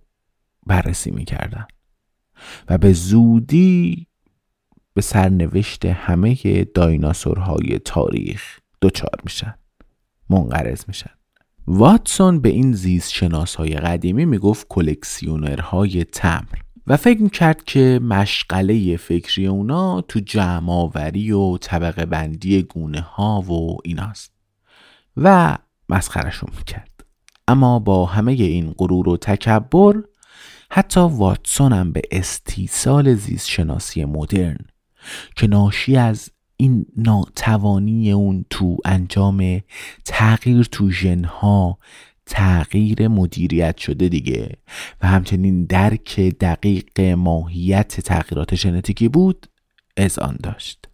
[0.66, 1.66] بررسی می‌کردن.
[2.68, 4.06] و به زودی
[4.94, 9.54] به سرنوشت همه دایناسورهای تاریخ دچار میشن
[10.28, 11.19] منقرض میشن.
[11.72, 19.46] واتسون به این زیست شناسهای قدیمی می‌گفت کلکسیونرهای تمر و فکر می‌کرد که مشغله فکری
[19.46, 24.32] اونا تو جمعآوری و طبقه بندی گونه ها و ایناست
[25.16, 25.58] و
[25.88, 27.04] مسخرشون می‌کرد.
[27.48, 30.02] اما با همه این غرور و تکبر
[30.70, 34.58] حتی واتسون هم به استیصال زیست شناسی مدرن
[35.36, 36.30] که ناشی از
[36.60, 39.60] این ناتوانی اون تو انجام
[40.04, 41.78] تغییر تو ژنها
[42.26, 44.56] تغییر مدیریت شده دیگه
[45.02, 49.46] و همچنین درک دقیق ماهیت تغییرات ژنتیکی بود
[49.96, 50.88] از آن داشت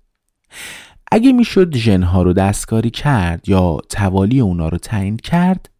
[1.12, 5.70] اگه می‌شد ژنها رو دستکاری کرد یا توالی اونا رو تعیین کرد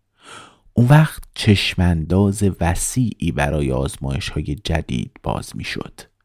[0.73, 6.16] اون وقت چشمانداز وسیعی برای آزمایش های جدید باز می‌شد.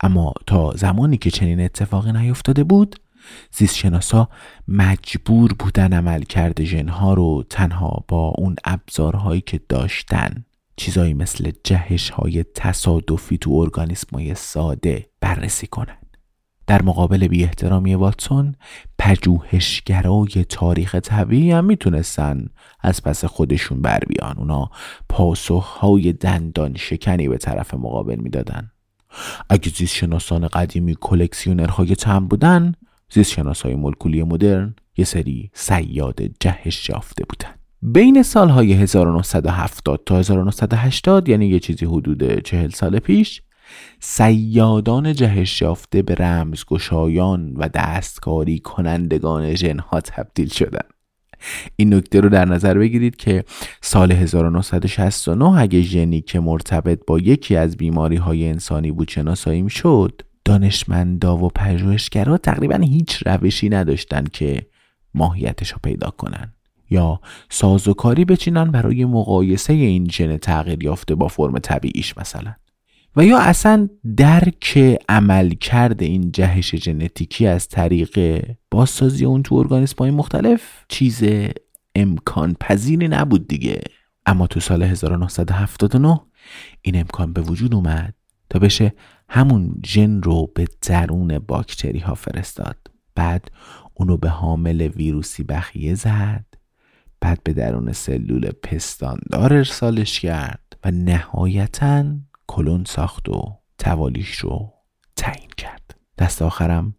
[0.00, 2.96] اما تا زمانی که چنین اتفاقی نیفتاده بود
[3.52, 4.28] زیستشناسا
[4.68, 10.44] مجبور بودن عمل کرده ژنها رو تنها با اون ابزارهایی که داشتن
[10.76, 15.96] چیزایی مثل جهش های تصادفی تو ارگانیسم های ساده بررسی کنن.
[16.66, 18.54] در مقابل بی احترامی واتسون
[18.98, 22.46] پژوهشگرای تاریخ طبیعی هم می‌تونستن
[22.80, 24.38] از پس خودشون بر بیان.
[24.38, 24.70] اونا
[25.08, 28.70] پاسخهای دندان شکنی به طرف مقابل می‌دادن.
[29.50, 32.74] اگه زیست شناسان قدیمی کلکسیونرهای تم بودن
[33.12, 37.54] زیست شناسای ملکولی مدرن یه سری سیاد جهش یافته بودن.
[37.82, 43.42] بین سالهای 1970 تا 1980 یعنی یه چیزی حدود چهل سال پیش
[44.00, 50.97] سیادان جهش یافته به رمزگشایان و دستکاری کنندگان ژنها تبدیل شدن.
[51.76, 53.44] این نکته رو در نظر بگیرید که
[53.80, 60.22] سال 1969 اگه ژنی که مرتبط با یکی از بیماری های انسانی بود شناسایی شد
[60.44, 64.66] دانشمندا و پژوهشگرا تقریبا هیچ روشی نداشتن که
[65.14, 66.52] ماهیتش رو پیدا کنن
[66.90, 67.20] یا
[67.50, 72.54] سازوکاری بچینن برای مقایسه این ژن تغییر یافته با فرم طبیعیش مثلا.
[73.16, 79.96] و یا اصلا درک عمل کرده این جهش ژنتیکی از طریق بازسازی اون تو ارگانیسم
[79.98, 81.22] های مختلف چیز
[81.94, 83.80] امکان پذیری نبود دیگه.
[84.26, 86.20] اما تو سال 1979
[86.82, 88.14] این امکان به وجود اومد
[88.50, 88.92] تا بشه
[89.28, 92.76] همون ژن رو به درون باکتری ها فرستاد.
[93.14, 93.50] بعد
[93.94, 96.44] اونو به حامل ویروسی بخیه زد.
[97.20, 102.04] بعد به درون سلول پستاندار ارسالش کرد و نهایتاً
[102.48, 103.42] کلون ساخت و
[103.78, 104.72] توالیش رو
[105.16, 106.94] تعیین کرد دست آخرم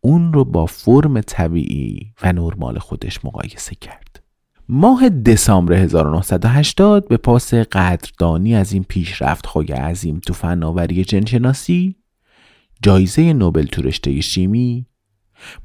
[0.00, 4.22] اون رو با فرم طبیعی و نرمال خودش مقایسه کرد
[4.68, 11.96] ماه دسامبر 1980 به پاس قدردانی از این پیشرفت خوی عظیم تو فناوری جنشناسی
[12.82, 14.86] جایزه نوبل تو رشته شیمی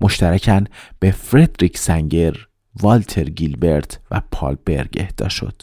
[0.01, 0.63] مشترکن
[0.99, 2.47] به فردریک سنگر،
[2.81, 5.61] والتر گیلبرت و پال برگ اهدا شد.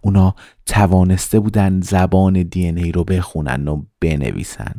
[0.00, 0.34] اونا
[0.66, 4.74] توانسته بودن زبان دی ای رو بخونن و بنویسن.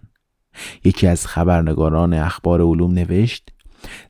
[0.83, 3.49] یکی از خبرنگاران اخبار علوم نوشت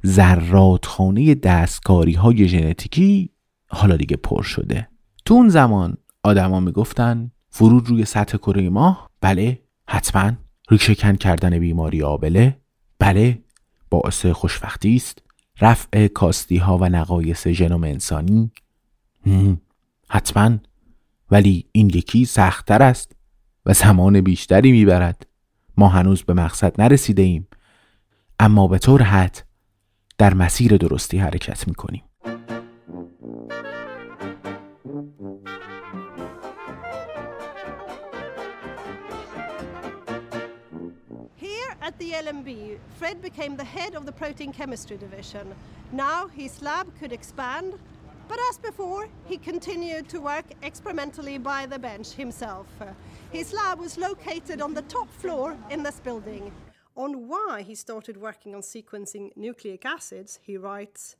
[0.03, 3.29] زراتخانه دستکاری های ژنتیکی
[3.67, 4.87] حالا دیگه پر شده
[5.25, 10.31] تو اون زمان آدما می‌گفتن فرود روی سطح کره ماه بله حتما
[10.69, 12.57] ریشهکن کردن بیماری آبله
[12.99, 13.43] بله
[13.89, 15.21] باعث خوشبختی است
[15.61, 18.51] رفع کاستی ها و نقایص ژنوم انسانی
[20.09, 20.57] حتما
[21.31, 23.11] ولی این یکی سختتر است
[23.65, 25.27] و زمان بیشتری می‌برد.
[25.77, 27.47] ما هنوز به مقصد نرسیده ایم
[28.39, 29.47] اما به طور حد
[30.17, 32.03] در مسیر درستی حرکت می‌کنیم.
[41.89, 42.49] At the LMB,
[42.99, 45.45] Fred became the head of the protein chemistry division.
[46.05, 47.69] Now his lab could expand,
[48.27, 52.67] but as before, he continued to work experimentally by the bench himself.
[53.31, 56.51] His lab was located on the top floor in this building.
[56.95, 61.17] On why he started working on sequencing nucleic acids, he writes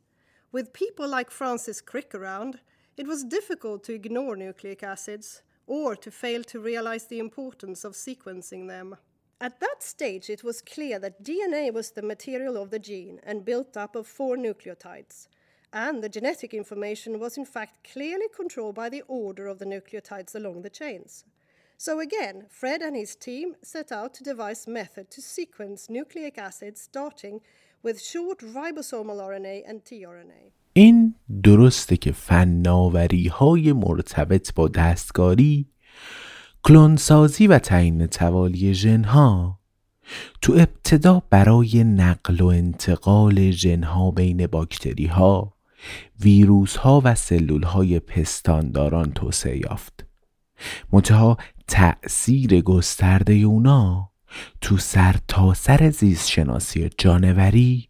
[0.52, 2.62] With people like Francis Crick around,
[2.98, 7.94] it was difficult to ignore nucleic acids or to fail to realize the importance of
[7.94, 8.96] sequencing them.
[9.42, 13.44] At that stage, it was clear that DNA was the material of the gene and
[13.44, 15.28] built up of four nucleotides.
[15.76, 20.34] And the genetic information was in fact clearly controlled by the order of the nucleotides
[20.34, 21.26] along the chains.
[21.78, 26.80] So again, Fred and his team set out to devise method to sequence nucleic acids
[26.80, 27.42] starting
[27.84, 30.52] with short ribosomal RNA and tRNA.
[30.74, 35.68] این درسته که فناوری های مرتبط با دستکاری
[36.64, 39.60] کلونسازی و تعیین توالی ژنها
[40.42, 45.55] تو ابتدا برای نقل و انتقال ژنها بین باکتری ها
[46.22, 50.06] ویروس ها و سلول های پستانداران توسعه یافت.
[50.94, 54.12] منتها تأثیر گسترده اونا
[54.62, 57.90] تو سر تا سر زیست شناسی جانوری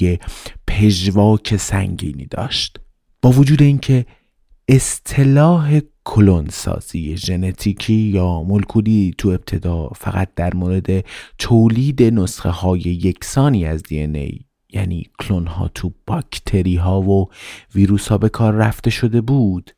[0.00, 0.18] یه
[0.66, 2.80] پژواک سنگینی داشت.
[3.22, 4.06] با وجود اینکه
[4.68, 11.04] اصطلاح کلونسازی ژنتیکی یا مولکولی تو ابتدا فقط در مورد
[11.38, 17.28] تولید نسخه های یکسانی از دی یعنی کلون ها تو باکتری ها و
[17.74, 19.70] ویروس ها به کار رفته شده بود.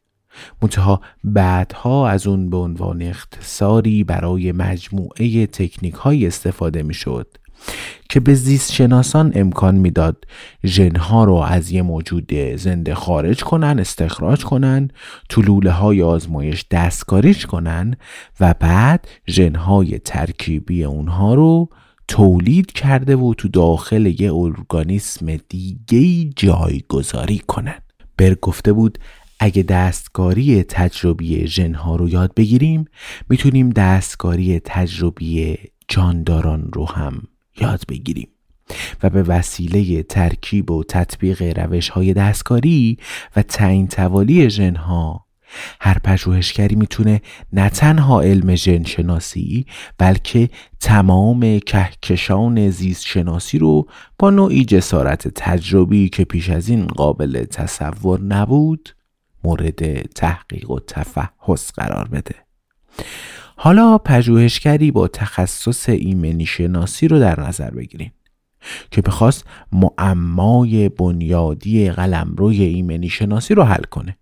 [0.62, 7.36] منتها بعدها از اون به عنوان اختصاری برای مجموعه تکنیک های استفاده می شد
[8.08, 10.24] که به زیست شناسان امکان می‌داد
[10.64, 14.90] ژنها رو از یه موجود زنده خارج کنن استخراج کنن
[15.28, 17.96] تو لوله های آزمایش دستکاریش کنن
[18.40, 21.68] و بعد ژنهای ترکیبی اونها رو
[22.12, 27.78] تولید کرده و تو داخل یه ارگانیسم دیگه جایگذاری کنن.
[28.16, 28.98] بر گفته بود
[29.40, 32.84] اگه دستکاری تجربی ژنها رو یاد بگیریم
[33.28, 35.56] می‌تونیم دستکاری تجربی
[35.88, 37.22] جانداران رو هم
[37.60, 38.28] یاد بگیریم.
[39.02, 42.98] و به وسیله ترکیب و تطبیق روش های دستکاری
[43.36, 45.26] و تعیین توالی ژنها
[45.80, 47.20] هر پژوهشگری می‌تونه
[47.52, 49.66] نه تنها علم ژن شناسی
[49.98, 50.48] بلکه
[50.80, 53.86] تمام کهکشان زیست شناسی رو
[54.18, 58.94] با نوعی جسارت تجربی که پیش از این قابل تصور نبود
[59.44, 62.34] مورد تحقیق و تفحص قرار بده.
[63.56, 68.12] حالا پژوهشگری با تخصص ایمنی شناسی رو در نظر بگیریم
[68.90, 74.16] که بخواست معمای بنیادی قلمروی ایمنی شناسی رو حل کنه.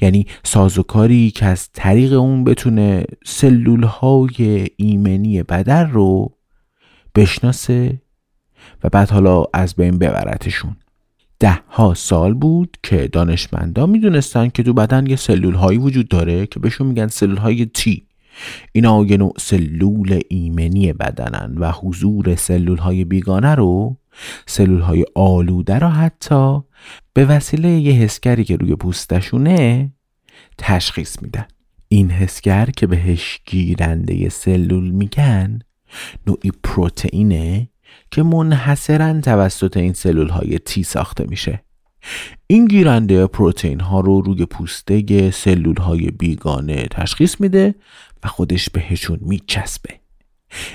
[0.00, 6.36] یعنی سازوکاری که از طریق اون بتونه سلول های ایمنی بدن رو
[7.14, 8.02] بشناسه
[8.84, 10.76] و بعد حالا از بین ببرتشون.
[11.38, 16.46] ده ها سال بود که دانشمندان می‌دونستن که تو بدن یه سلول هایی وجود داره
[16.46, 18.06] که بهشون میگن سلول های تی
[18.72, 23.96] اینا یه نوع سلول ایمنی بدنن و حضور سلول های بیگانه رو
[24.46, 26.60] سلول های آلوده رو حتی
[27.14, 29.92] به وسیله یه حسگری که روی پوستشونه
[30.58, 31.46] تشخیص میدن.
[31.88, 35.58] این حسگر که بهش گیرنده سلول میگن
[36.26, 37.68] نوعی پروتئینه
[38.10, 41.62] که منحصرا توسط این سلول های تی ساخته میشه.
[42.46, 47.74] این گیرنده پروتئین ها رو روی پوسته سلول های بیگانه تشخیص میده
[48.24, 50.00] و خودش بهشون میچسبه.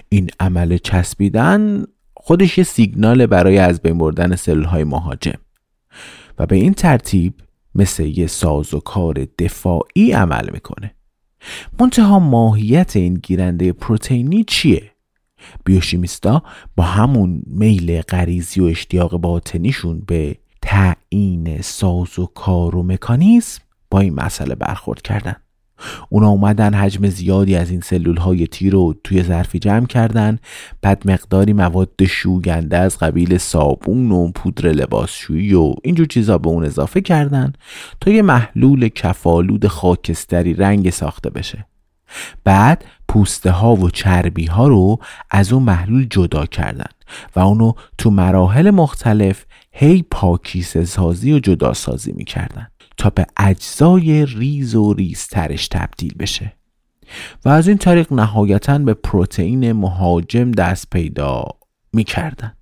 [0.10, 1.84] این عمل چسبیدن
[2.16, 5.40] خودش یه سیگنال برای از بین بردن سلول های مهاجم.
[6.40, 7.34] و به این ترتیب
[7.76, 10.94] مثل یه ساز و کار دفاعی عمل می‌کنه
[11.80, 14.92] منتها ماهیت این گیرنده پروتئینی چیه؟
[15.66, 16.44] بیوشیمیستا
[16.76, 24.00] با همون میل غریزی و اشتیاق باطنیشون به تعیین ساز و کار و مکانیزم با
[24.00, 25.36] این مسئله برخورد کردن
[26.10, 30.40] اونا اومدن حجم زیادی از این سلول های تی رو توی ظرفی جمع کردن.
[30.82, 36.66] بعد مقداری مواد شوگنده از قبیل صابون و پودر لباسشویی و اینجور چیزا به اون
[36.66, 37.54] اضافه کردن
[38.02, 41.66] تا یه محلول کفالود خاکستری رنگ ساخته بشه.
[42.44, 45.00] بعد پوسته ها و چربی ها رو
[45.32, 46.90] از اون محلول جدا کردن
[47.36, 52.68] و اونو تو مراحل مختلف هی پاکیسه سازی و جدا سازی می‌کردن.
[52.98, 56.54] تا به اجزای ریز و ریزترش تبدیل بشه.
[57.46, 61.46] و از این طریق نهایتا به پروتئین مهاجم دست پیدا
[61.94, 62.54] می‌کردن.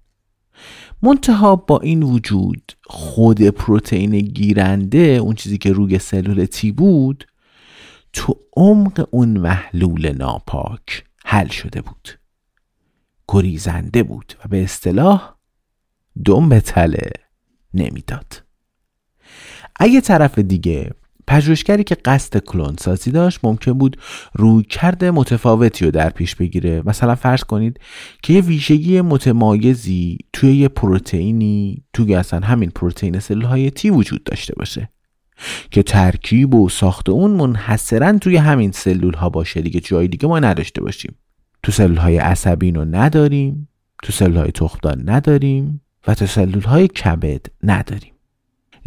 [1.02, 7.28] منتها با این وجود خود پروتئین گیرنده اون چیزی که روی سلول تی بود
[8.14, 12.10] تو عمق اون محلول ناپاک حل شده بود.
[13.28, 15.36] گریزنده بود و به اصطلاح
[16.26, 17.10] دم به تله
[17.74, 18.45] نمی‌داد.
[19.80, 20.92] اگه طرف دیگه
[21.28, 23.98] پژوهشگری که قصد کلون سازی داشت ممکن بود
[24.34, 26.82] روی کرده متفاوتی رو در پیش بگیره.
[26.86, 27.80] مثلا فرض کنید
[28.24, 34.54] که یه ویژگی متمایزی توی یه پروتئینی توی اصلا همین پروتئین سلول تی وجود داشته
[34.56, 34.90] باشه
[35.72, 39.62] که ترکیب و ساخت اون منحصرا توی همین سلول ها باشه.
[39.62, 41.16] دیگه جای دیگه ما نداشته باشیم.
[41.64, 43.70] تو سلول های عصبی رو نداریم
[44.04, 48.15] تو سلول های تخمدان نداریم و تو سلول های کبد نداریم.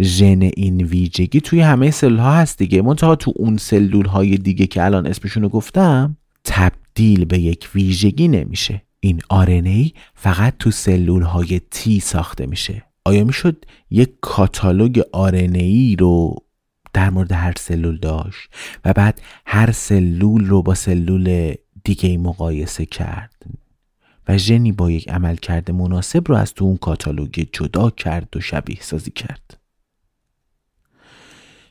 [0.02, 2.82] ژن این ویژگی توی همه سلول ها هست دیگه.
[2.82, 8.28] منتها تو اون سلول های دیگه که الان اسمشون رو گفتم تبدیل به یک ویژگی
[8.28, 8.82] نمیشه.
[9.00, 12.82] این RNA فقط تو سلول های تی ساخته میشه.
[13.04, 15.02] آیا می‌شد یک کاتالوگ
[15.54, 16.34] ای رو
[16.92, 18.50] در مورد هر سلول داشت
[18.84, 23.46] و بعد هر سلول رو با سلول دیگه مقایسه کرد
[24.28, 28.40] و ژنی با یک عمل کرده مناسب رو از تو اون کاتالوگ جدا کرد و
[28.40, 29.57] شبیه سازی کرد؟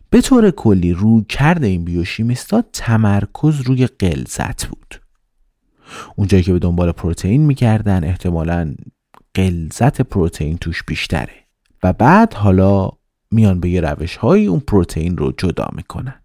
[0.10, 5.02] به طور کلی روی کرده این بیوشیمیستا تمرکز روی قلزت بود.
[6.16, 8.76] اونجایی که به دنبال پروتئین می‌کردن احتمالا
[9.34, 11.48] قلزت پروتئین توش بیشتره
[11.84, 12.90] و بعد حالا
[13.32, 16.22] میان به یه روش های اون پروتئین رو جدا می‌کنن.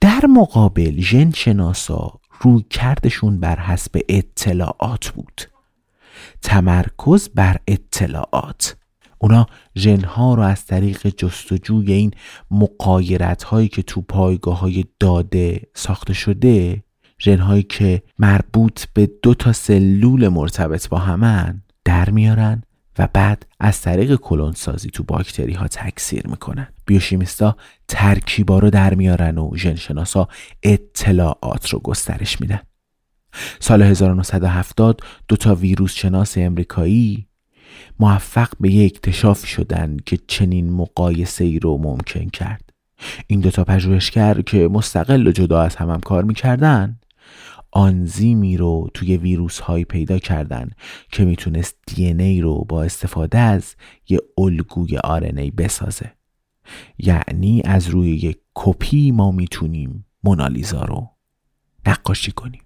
[0.00, 5.42] در مقابل ژن شناسا روی کردشون بر حسب اطلاعات بود.
[6.42, 8.76] تمرکز بر اطلاعات.
[9.18, 9.46] اونا
[9.76, 12.10] ژنها رو از طریق جستجوی این
[12.50, 16.82] مقایرت هایی که تو پایگاه های داده ساخته شده
[17.20, 22.62] ژنهایی که مربوط به دو تا سلول مرتبط با همن در میارن
[22.98, 26.68] و بعد از طریق کلون سازی تو باکتری ها تکثیر می‌کنن.
[26.86, 27.56] بیوشیمیستا
[27.88, 30.28] ترکیبا رو در میارن و ژنشناسا
[30.62, 32.60] اطلاعات رو گسترش میدن.
[33.60, 37.28] سال 1970 دو تا ویروس شناس امریکایی
[38.00, 42.70] موفق به یک اکتشاف شدن که چنین مقایسه ای رو ممکن کرد.
[43.26, 46.98] این دوتا پژوهشگر که مستقل و جدا از هم, هم کار می‌کردن
[47.70, 50.70] آنزیمی رو توی ویروس های پیدا کردن
[51.12, 53.74] که می‌تونست دی ای رو با استفاده از
[54.08, 56.12] یه الگوی آرنی بسازه.
[56.98, 61.10] یعنی از روی یک کپی ما می‌تونیم مونالیزا رو
[61.86, 62.63] نقاشی کنیم.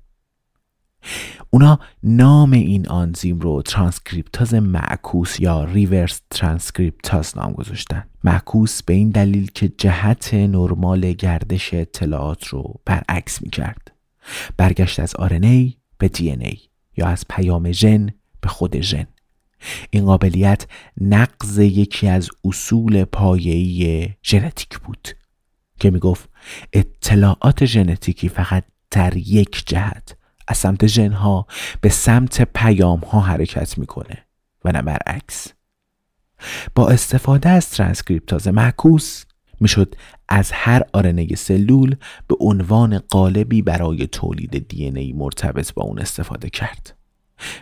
[1.50, 8.04] اونا نام این آنزیم رو ترانسکریپتاز معکوس یا ریورس ترانسکریپتاز نام گذاشتن.
[8.24, 13.92] معکوس به این دلیل که جهت نرمال گردش اطلاعات رو برعکس می‌کرد.
[14.56, 16.58] برگشت از RNA به DNA
[16.96, 18.06] یا از پیام ژن
[18.40, 19.06] به خود ژن.
[19.90, 20.66] این قابلیت
[21.00, 25.08] نقض یکی از اصول پایه‌ای ژنتیک بود
[25.80, 26.30] که می‌گفت
[26.72, 30.17] اطلاعات ژنتیکی فقط در یک جهت
[30.48, 31.46] از سمت ژنها
[31.80, 34.24] به سمت پیام ها حرکت می‌کنه.
[34.64, 35.48] و نه برعکس.
[36.74, 39.24] با استفاده از ترانسکریپتاز معکوس
[39.60, 39.94] می‌شد
[40.28, 41.96] از هر آرنه سلول
[42.28, 46.94] به عنوان قالبی برای تولید دی ای مرتبط با اون استفاده کرد.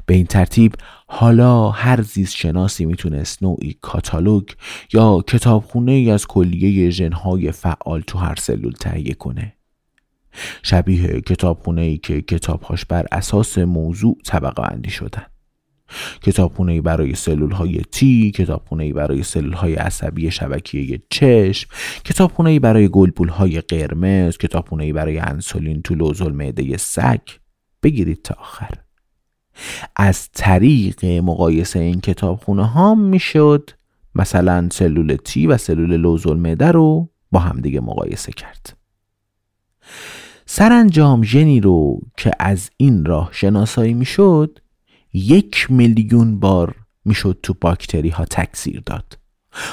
[0.06, 0.74] به این ترتیب
[1.06, 4.48] حالا هر زیست شناسی می‌تونست نوعی کاتالوگ
[4.92, 9.55] یا کتابخونه ای از کلیه ژنهای فعال تو هر سلول تهیه کنه.
[10.62, 15.26] شبیه کتابخونه ای که کتابهاش بر اساس موضوع طبقه اندی شدن.
[16.22, 21.70] کتابخونه ای برای سلول های تی کتابخونه ای برای سلول های عصبی شبکیه چشم
[22.04, 27.20] کتابخونه ای برای گلبول های قرمز کتابخونه ای برای انسولین تو لوزل معده سگ.
[27.82, 28.70] بگیرید تا آخر.
[29.96, 33.70] از طریق مقایسه این کتابخونه ها می‌شد
[34.14, 38.76] مثلا سلول تی و سلول لوزول رو با همدیگه مقایسه کرد.
[40.48, 44.58] سرانجام ژنی رو که از این راه شناسایی می‌شد
[45.12, 46.74] یک میلیون بار
[47.04, 49.18] می‌شد تو باکتری ها تکثیر داد.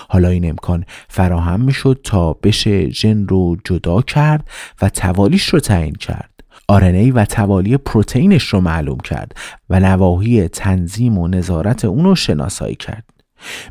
[0.09, 4.49] حالا این امکان فراهم می‌شد تا بشه ژن رو جدا کرد
[4.81, 6.29] و توالیش رو تعیین کرد.
[6.67, 9.35] آرنی و توالی پروتئینش رو معلوم کرد
[9.69, 13.12] و نواحی تنظیم و نظارت اون رو شناسایی کرد.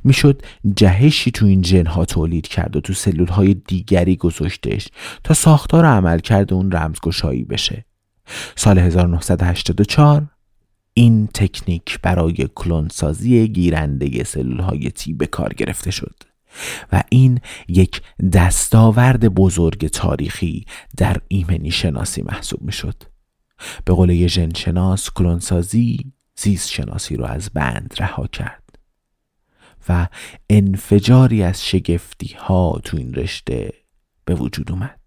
[0.04, 0.42] می‌شد
[0.76, 4.88] جهشی تو این جن ها تولید کرد و تو سلول های دیگری گذاشتش
[5.24, 7.84] تا ساختار عمل کرده اون رمزگشایی بشه.
[8.56, 10.26] سال 1984
[10.94, 16.14] این تکنیک برای کلونسازی گیرنده سلول های تی به کار گرفته شد
[16.92, 18.02] و این یک
[18.32, 20.66] دستاورد بزرگ تاریخی
[20.96, 23.02] در ایمنی شناسی محسوب می شد
[23.84, 28.61] به قول یه ژنشناس کلونسازی زیست شناسی رو از بند رها کرد.
[29.88, 30.08] و
[30.50, 33.72] انفجاری از شگفتی ها تو این رشته
[34.24, 34.98] به وجود اومد.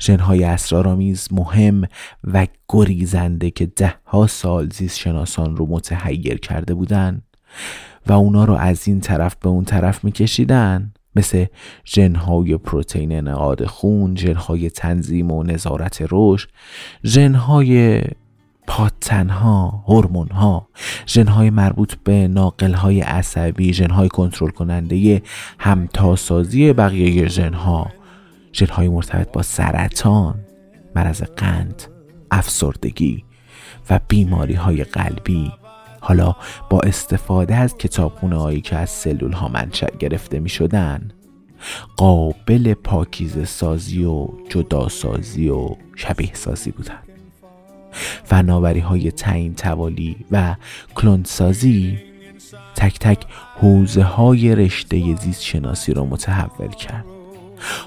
[0.00, 1.84] ژنهای اسرارآمیز مهم
[2.24, 7.22] و گریزنده که ده ها سال زیست شناسان رو متحیر کرده بودن
[8.06, 11.46] و اونا رو از این طرف به اون طرف میکشیدن مثل
[11.84, 16.48] ژنهای پروتئین انعقاد خون ژنهای تنظیم و نظارت رشد
[17.04, 18.02] ژنهای
[18.70, 20.68] پاتنها هورمونها
[21.06, 25.22] ژنهای مربوط به ناقلهای عصبی ژنهای کنترل کننده
[25.58, 27.90] همتاسازی بقیه ژنها
[28.52, 30.34] ژنهای مرتبط با سرطان
[30.96, 31.82] مرض قند
[32.30, 33.24] افسردگی
[33.90, 35.52] و بیماری های قلبی.
[36.00, 36.36] حالا
[36.70, 41.10] با استفاده از کتابخونه هایی که از سلول ها منشأ گرفته می شدن
[41.96, 47.09] قابل پاکیز سازی و جدا سازی و شبیه سازی بودند
[48.24, 50.54] فناوری های تعیین توالی و
[50.94, 51.98] کلون سازی
[52.76, 53.26] تک تک
[53.56, 57.04] حوزه های رشته زیست شناسی را متحول کرد.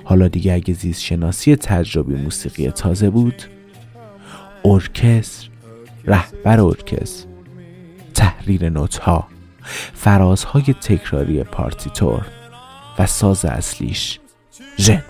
[0.03, 3.43] حالا دیگه اگه زیست شناسی تجربی موسیقی تازه بود
[4.65, 5.49] ارکستر
[6.05, 7.27] رهبر ارکستر
[8.13, 9.27] تحریر نوت ها
[9.93, 12.25] فرازهای تکراری پارتیتور
[12.99, 14.19] و ساز اصلیش
[14.77, 15.03] ژن.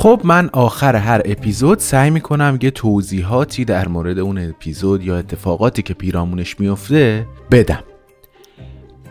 [0.00, 5.82] خب من آخر هر اپیزود سعی می‌کنم یه توضیحاتی در مورد اون اپیزود یا اتفاقاتی
[5.82, 7.82] که پیرامونش میفته بدم.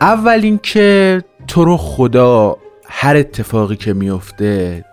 [0.00, 2.56] اول اینکه تو رو خدا
[2.88, 4.84] هر اتفاقی که میفته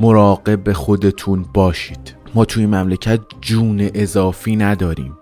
[0.00, 2.14] مراقب خودتون باشید.
[2.34, 5.18] ما توی مملکت جون اضافی نداریم.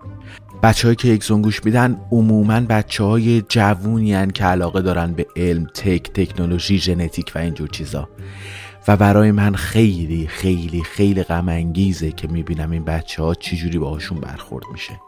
[0.63, 6.11] بچه که یک زنگوش میدن عموما بچه های جوونی که علاقه دارن به علم تک
[6.13, 8.09] تکنولوژی ژنتیک و اینجور چیزا.
[8.87, 14.19] و برای من خیلی خیلی خیلی غم انگیزه که می‌بینم این بچه ها چجوری باهاشون
[14.19, 14.99] برخورد میشه.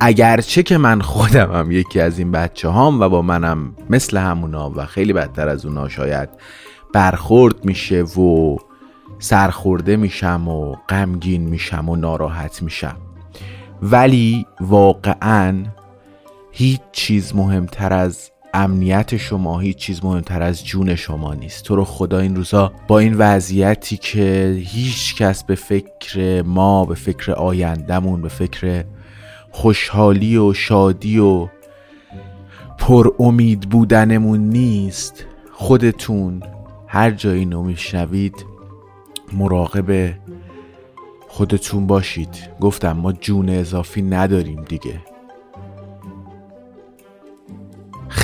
[0.00, 4.70] اگرچه که من خودم هم یکی از این بچه هام و با منم مثل همونا
[4.70, 6.28] و خیلی بدتر از اونا شاید
[6.92, 8.56] برخورد میشه و
[9.18, 12.96] سرخورده میشم و غمگین میشم و ناراحت میشم.
[13.82, 15.64] ولی واقعا
[16.52, 21.64] هیچ چیز مهمتر از امنیت شما هیچ چیز مهمتر از جون شما نیست.
[21.64, 26.94] تو رو خدا این روزا با این وضعیتی که هیچ کس به فکر ما به
[26.94, 28.84] فکر آیندهمون به فکر
[29.50, 31.48] خوشحالی و شادی و
[32.78, 35.24] پر امید بودنمون نیست.
[35.52, 36.42] خودتون
[36.86, 38.46] هر جایی اینو میشنوید
[39.32, 40.14] مراقب
[41.28, 42.50] خودتون باشید.
[42.60, 45.11] گفتم ما جون اضافی نداریم دیگه.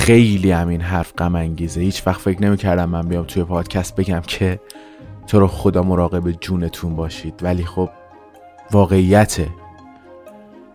[0.09, 1.81] خیلی همین حرف غم انگیزه.
[1.81, 4.59] هیچ وقت فکر نمی‌کردم من بیام توی پادکست بگم که
[5.27, 7.33] تو رو خدا مراقب جونتون باشید.
[7.41, 7.89] ولی خب
[8.71, 9.37] واقعیت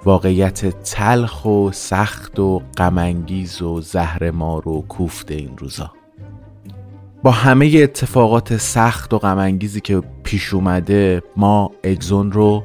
[0.04, 5.92] واقعیت تلخ و سخت و غمانگیز و زهر ما رو کوفته این روزا.
[7.22, 12.64] با همه اتفاقات سخت و غمانگیزی که پیش اومده ما اگزون رو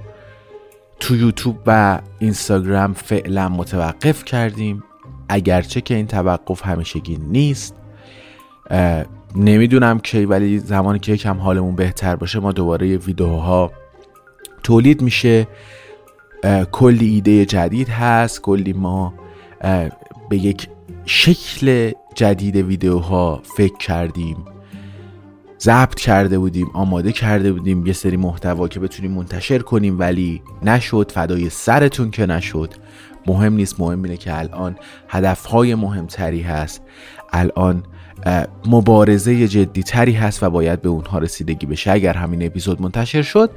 [1.00, 4.84] تو یوتیوب و اینستاگرام فعلا متوقف کردیم.
[5.30, 7.76] اگرچه که این توقف همیشگی نیست
[9.36, 13.72] نمی‌دونم کی ولی زمانی که یکم حالمون بهتر باشه ما دوباره ویدیوها
[14.64, 15.48] تولید میشه.
[16.72, 19.14] کلی ایده جدید هست کلی ما
[20.30, 20.68] به یک
[21.06, 24.38] شکل جدید ویدیوها فکر کردیم
[25.60, 31.12] ضبط کرده بودیم آماده کرده بودیم یه سری محتوا که بتونیم منتشر کنیم ولی نشد
[31.12, 32.74] فدای سرتون که نشد.
[33.28, 34.76] مهم نیست مهم اینه که الان
[35.08, 36.82] هدفهای مهمتری هست.
[37.34, 37.84] الان
[38.66, 41.92] مبارزه جدی تری هست و باید به اونها رسیدگی بشه.
[41.92, 43.52] اگر همین اپیزود منتشر شد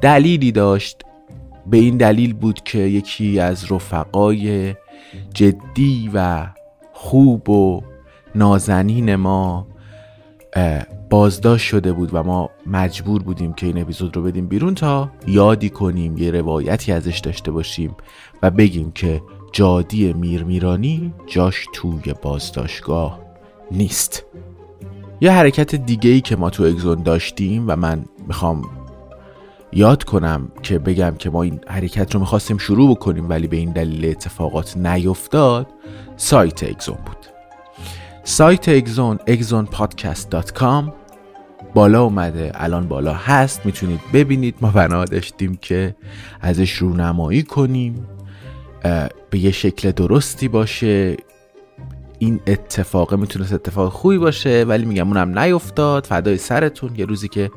[0.00, 1.02] دلیلی داشت.
[1.66, 4.74] به این دلیل بود که یکی از رفقای
[5.34, 6.46] جدی و
[6.92, 7.82] خوب و
[8.34, 9.66] نازنین ما
[11.10, 15.70] بازداشت شده بود و ما مجبور بودیم که این اپیزود رو بدیم بیرون تا یادی
[15.70, 17.96] کنیم یه روایتی ازش داشته باشیم.
[18.42, 19.22] و بگیم که
[19.52, 23.20] جادی میرمیرانی جاش توی بازداشتگاه
[23.70, 24.24] نیست.
[25.20, 28.62] یه حرکت دیگه ای که ما تو اگزون داشتیم و من می‌خوام
[29.72, 33.72] یاد کنم که بگم که ما این حرکت رو می‌خواستیم شروع بکنیم ولی به این
[33.72, 35.66] دلیل اتفاقات نیفتاد
[36.16, 37.16] سایت اگزون بود.
[38.24, 40.84] سایت اگزون exonpodcast.com
[41.74, 44.54] بالا اومده الان بالا هست می‌تونید ببینید.
[44.60, 45.96] ما بنا داشتیم که
[46.40, 48.06] ازش رونمایی کنیم.
[49.30, 51.16] به یه شکل درستی باشه.
[52.18, 56.06] این اتفاق می‌تونست اتفاق خوبی باشه ولی میگم اونم نیفتاد.
[56.06, 56.90] فدای سرتون.
[56.96, 57.50] یه روزی که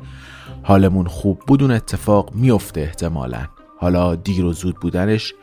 [0.62, 3.46] حالمون خوب بود اون اتفاق میفته احتمالا.
[3.78, 5.34] حالا دیر و زود بودنش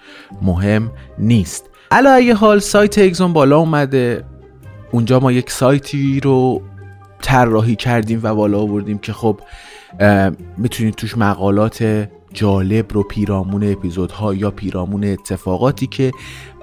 [0.41, 1.69] مهم نیست.
[1.91, 4.25] علا حال سایت اگزون بالا اومده
[4.91, 6.61] اونجا ما یک سایتی رو
[7.21, 9.39] طراحی کردیم و بالا آوردیم که خب
[10.57, 16.11] می‌تونید توش مقالات جالب رو پیرامون اپیزودها یا پیرامون اتفاقاتی که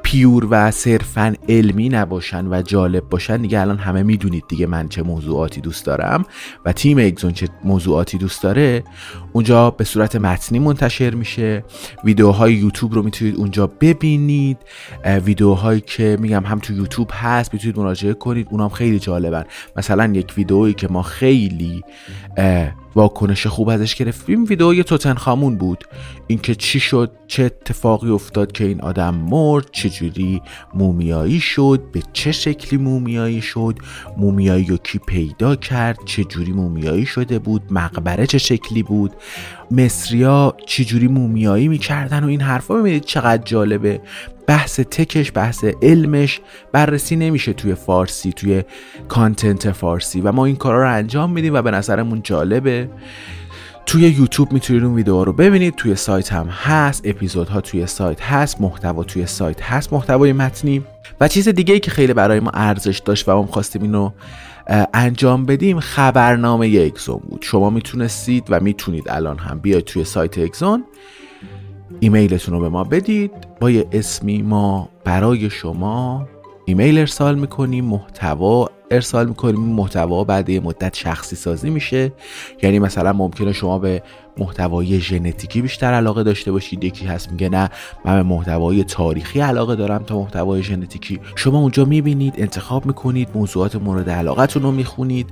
[0.03, 5.03] پیور و صرفا علمی نباشن و جالب باشن دیگه الان همه می‌دونید دیگه من چه
[5.03, 6.25] موضوعاتی دوست دارم
[6.64, 8.85] و تیم اگزون چه موضوعاتی دوست داره.
[9.33, 11.64] اونجا به صورت متنی منتشر میشه.
[12.05, 14.59] ویدیوهای یوتیوب رو می‌تونید اونجا ببینید.
[15.25, 18.47] ویدیوهایی که میگم هم تو یوتیوب هست می‌تونید مراجعه کنید.
[18.51, 19.45] اونام خیلی جالبن.
[19.77, 21.83] مثلا یک ویدئویی که ما خیلی
[22.95, 25.84] واکنش خوب ازش گرفتیم ویدئوی توتنخامون بود.
[26.26, 30.43] اینکه چی شد چه اتفاقی افتاد که این آدم مرد چجوری
[30.74, 33.78] مومیایی شد به چه شکلی مومیایی شد
[34.16, 39.12] مومیایی رو کی پیدا کرد چجوری مومیایی شده بود مقبره چه شکلی بود.
[39.71, 44.01] مصریا چجوری مومیایی می‌کردن و این حرفا؟ ببینید چقدر جالبه.
[44.47, 46.41] بحث تکش بحث علمش
[46.73, 48.62] بررسی نمیشه توی فارسی توی
[49.09, 52.89] کانتنت فارسی و ما این کارا رو انجام میدیم و به نظرمون جالبه.
[53.87, 55.75] توی یوتیوب می‌تونید اون ویدیو رو ببینید.
[55.75, 60.85] توی سایت هم هست اپیزودها توی سایت هست محتوا توی سایت هست محتوای متنی.
[61.21, 64.11] و چیز دیگه ای که خیلی برای ما ارزش داشت و ما خواستیم اینو
[64.94, 67.42] انجام بدیم خبرنامه اکزون بود.
[67.42, 70.84] شما می‌تونستید و می‌تونید الان هم بیاید توی سایت اکزون
[72.00, 73.32] ایمیلتون رو به ما بدید.
[73.61, 76.28] با یه اسمی ما برای شما
[76.64, 79.61] ایمیل ارسال می‌کنیم محتوا ارسال می‌کنیم.
[79.61, 82.12] محتوا بعد یه مدت شخصی سازی میشه.
[82.62, 84.02] یعنی مثلا ممکنه شما به
[84.41, 86.84] محتوای ژنتیکی بیشتر علاقه داشته باشید.
[86.84, 87.70] یکی هست میگه نه
[88.05, 91.20] من به محتوای تاریخی علاقه دارم تا محتوای ژنتیکی.
[91.36, 95.30] شما اونجا می‌بینید انتخاب می‌کنید موضوعات مورد علاقتون رو می‌خونید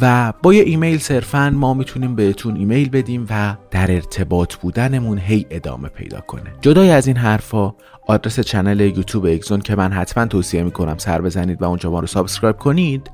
[0.00, 5.46] و با یه ایمیل صرفا ما می‌تونیم بهتون ایمیل بدیم و در ارتباط بودنمون هی
[5.50, 6.52] ادامه پیدا کنه.
[6.60, 7.74] جدای از این حرفا
[8.06, 12.06] آدرس channel یوتیوب اگزون که من حتما توصیه می‌کنم سر بزنید و اونجا ما رو
[12.06, 13.10] subscribe کنید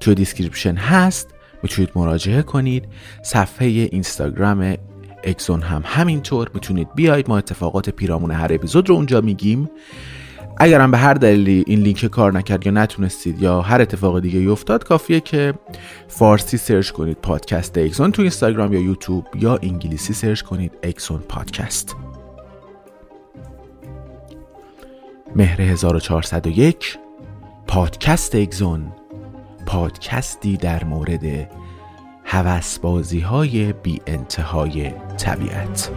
[0.00, 1.34] تو description هست.
[1.62, 2.84] می‌تونید مراجعه کنید.
[3.22, 4.74] صفحه اینستاگرام
[5.24, 6.50] اگزون هم همینطور.
[6.54, 7.28] می‌تونید بیاید.
[7.28, 9.70] ما اتفاقات پیرامون هر اپیزود رو اونجا میگیم.
[10.60, 14.84] اگرم به هر دلیلی این لینک کار نکرد یا نتونستید یا هر اتفاق دیگه افتاد
[14.84, 15.54] کافیه که
[16.08, 21.96] فارسی سرچ کنید پادکست اگزون تو اینستاگرام یا یوتیوب یا انگلیسی سرچ کنید اگزون پادکست.
[25.36, 26.98] مهر 1401
[27.66, 28.92] پادکست اگزون
[29.68, 31.50] پادکستی در مورد
[32.24, 35.90] هوسبازی های بی انتهای طبیعت.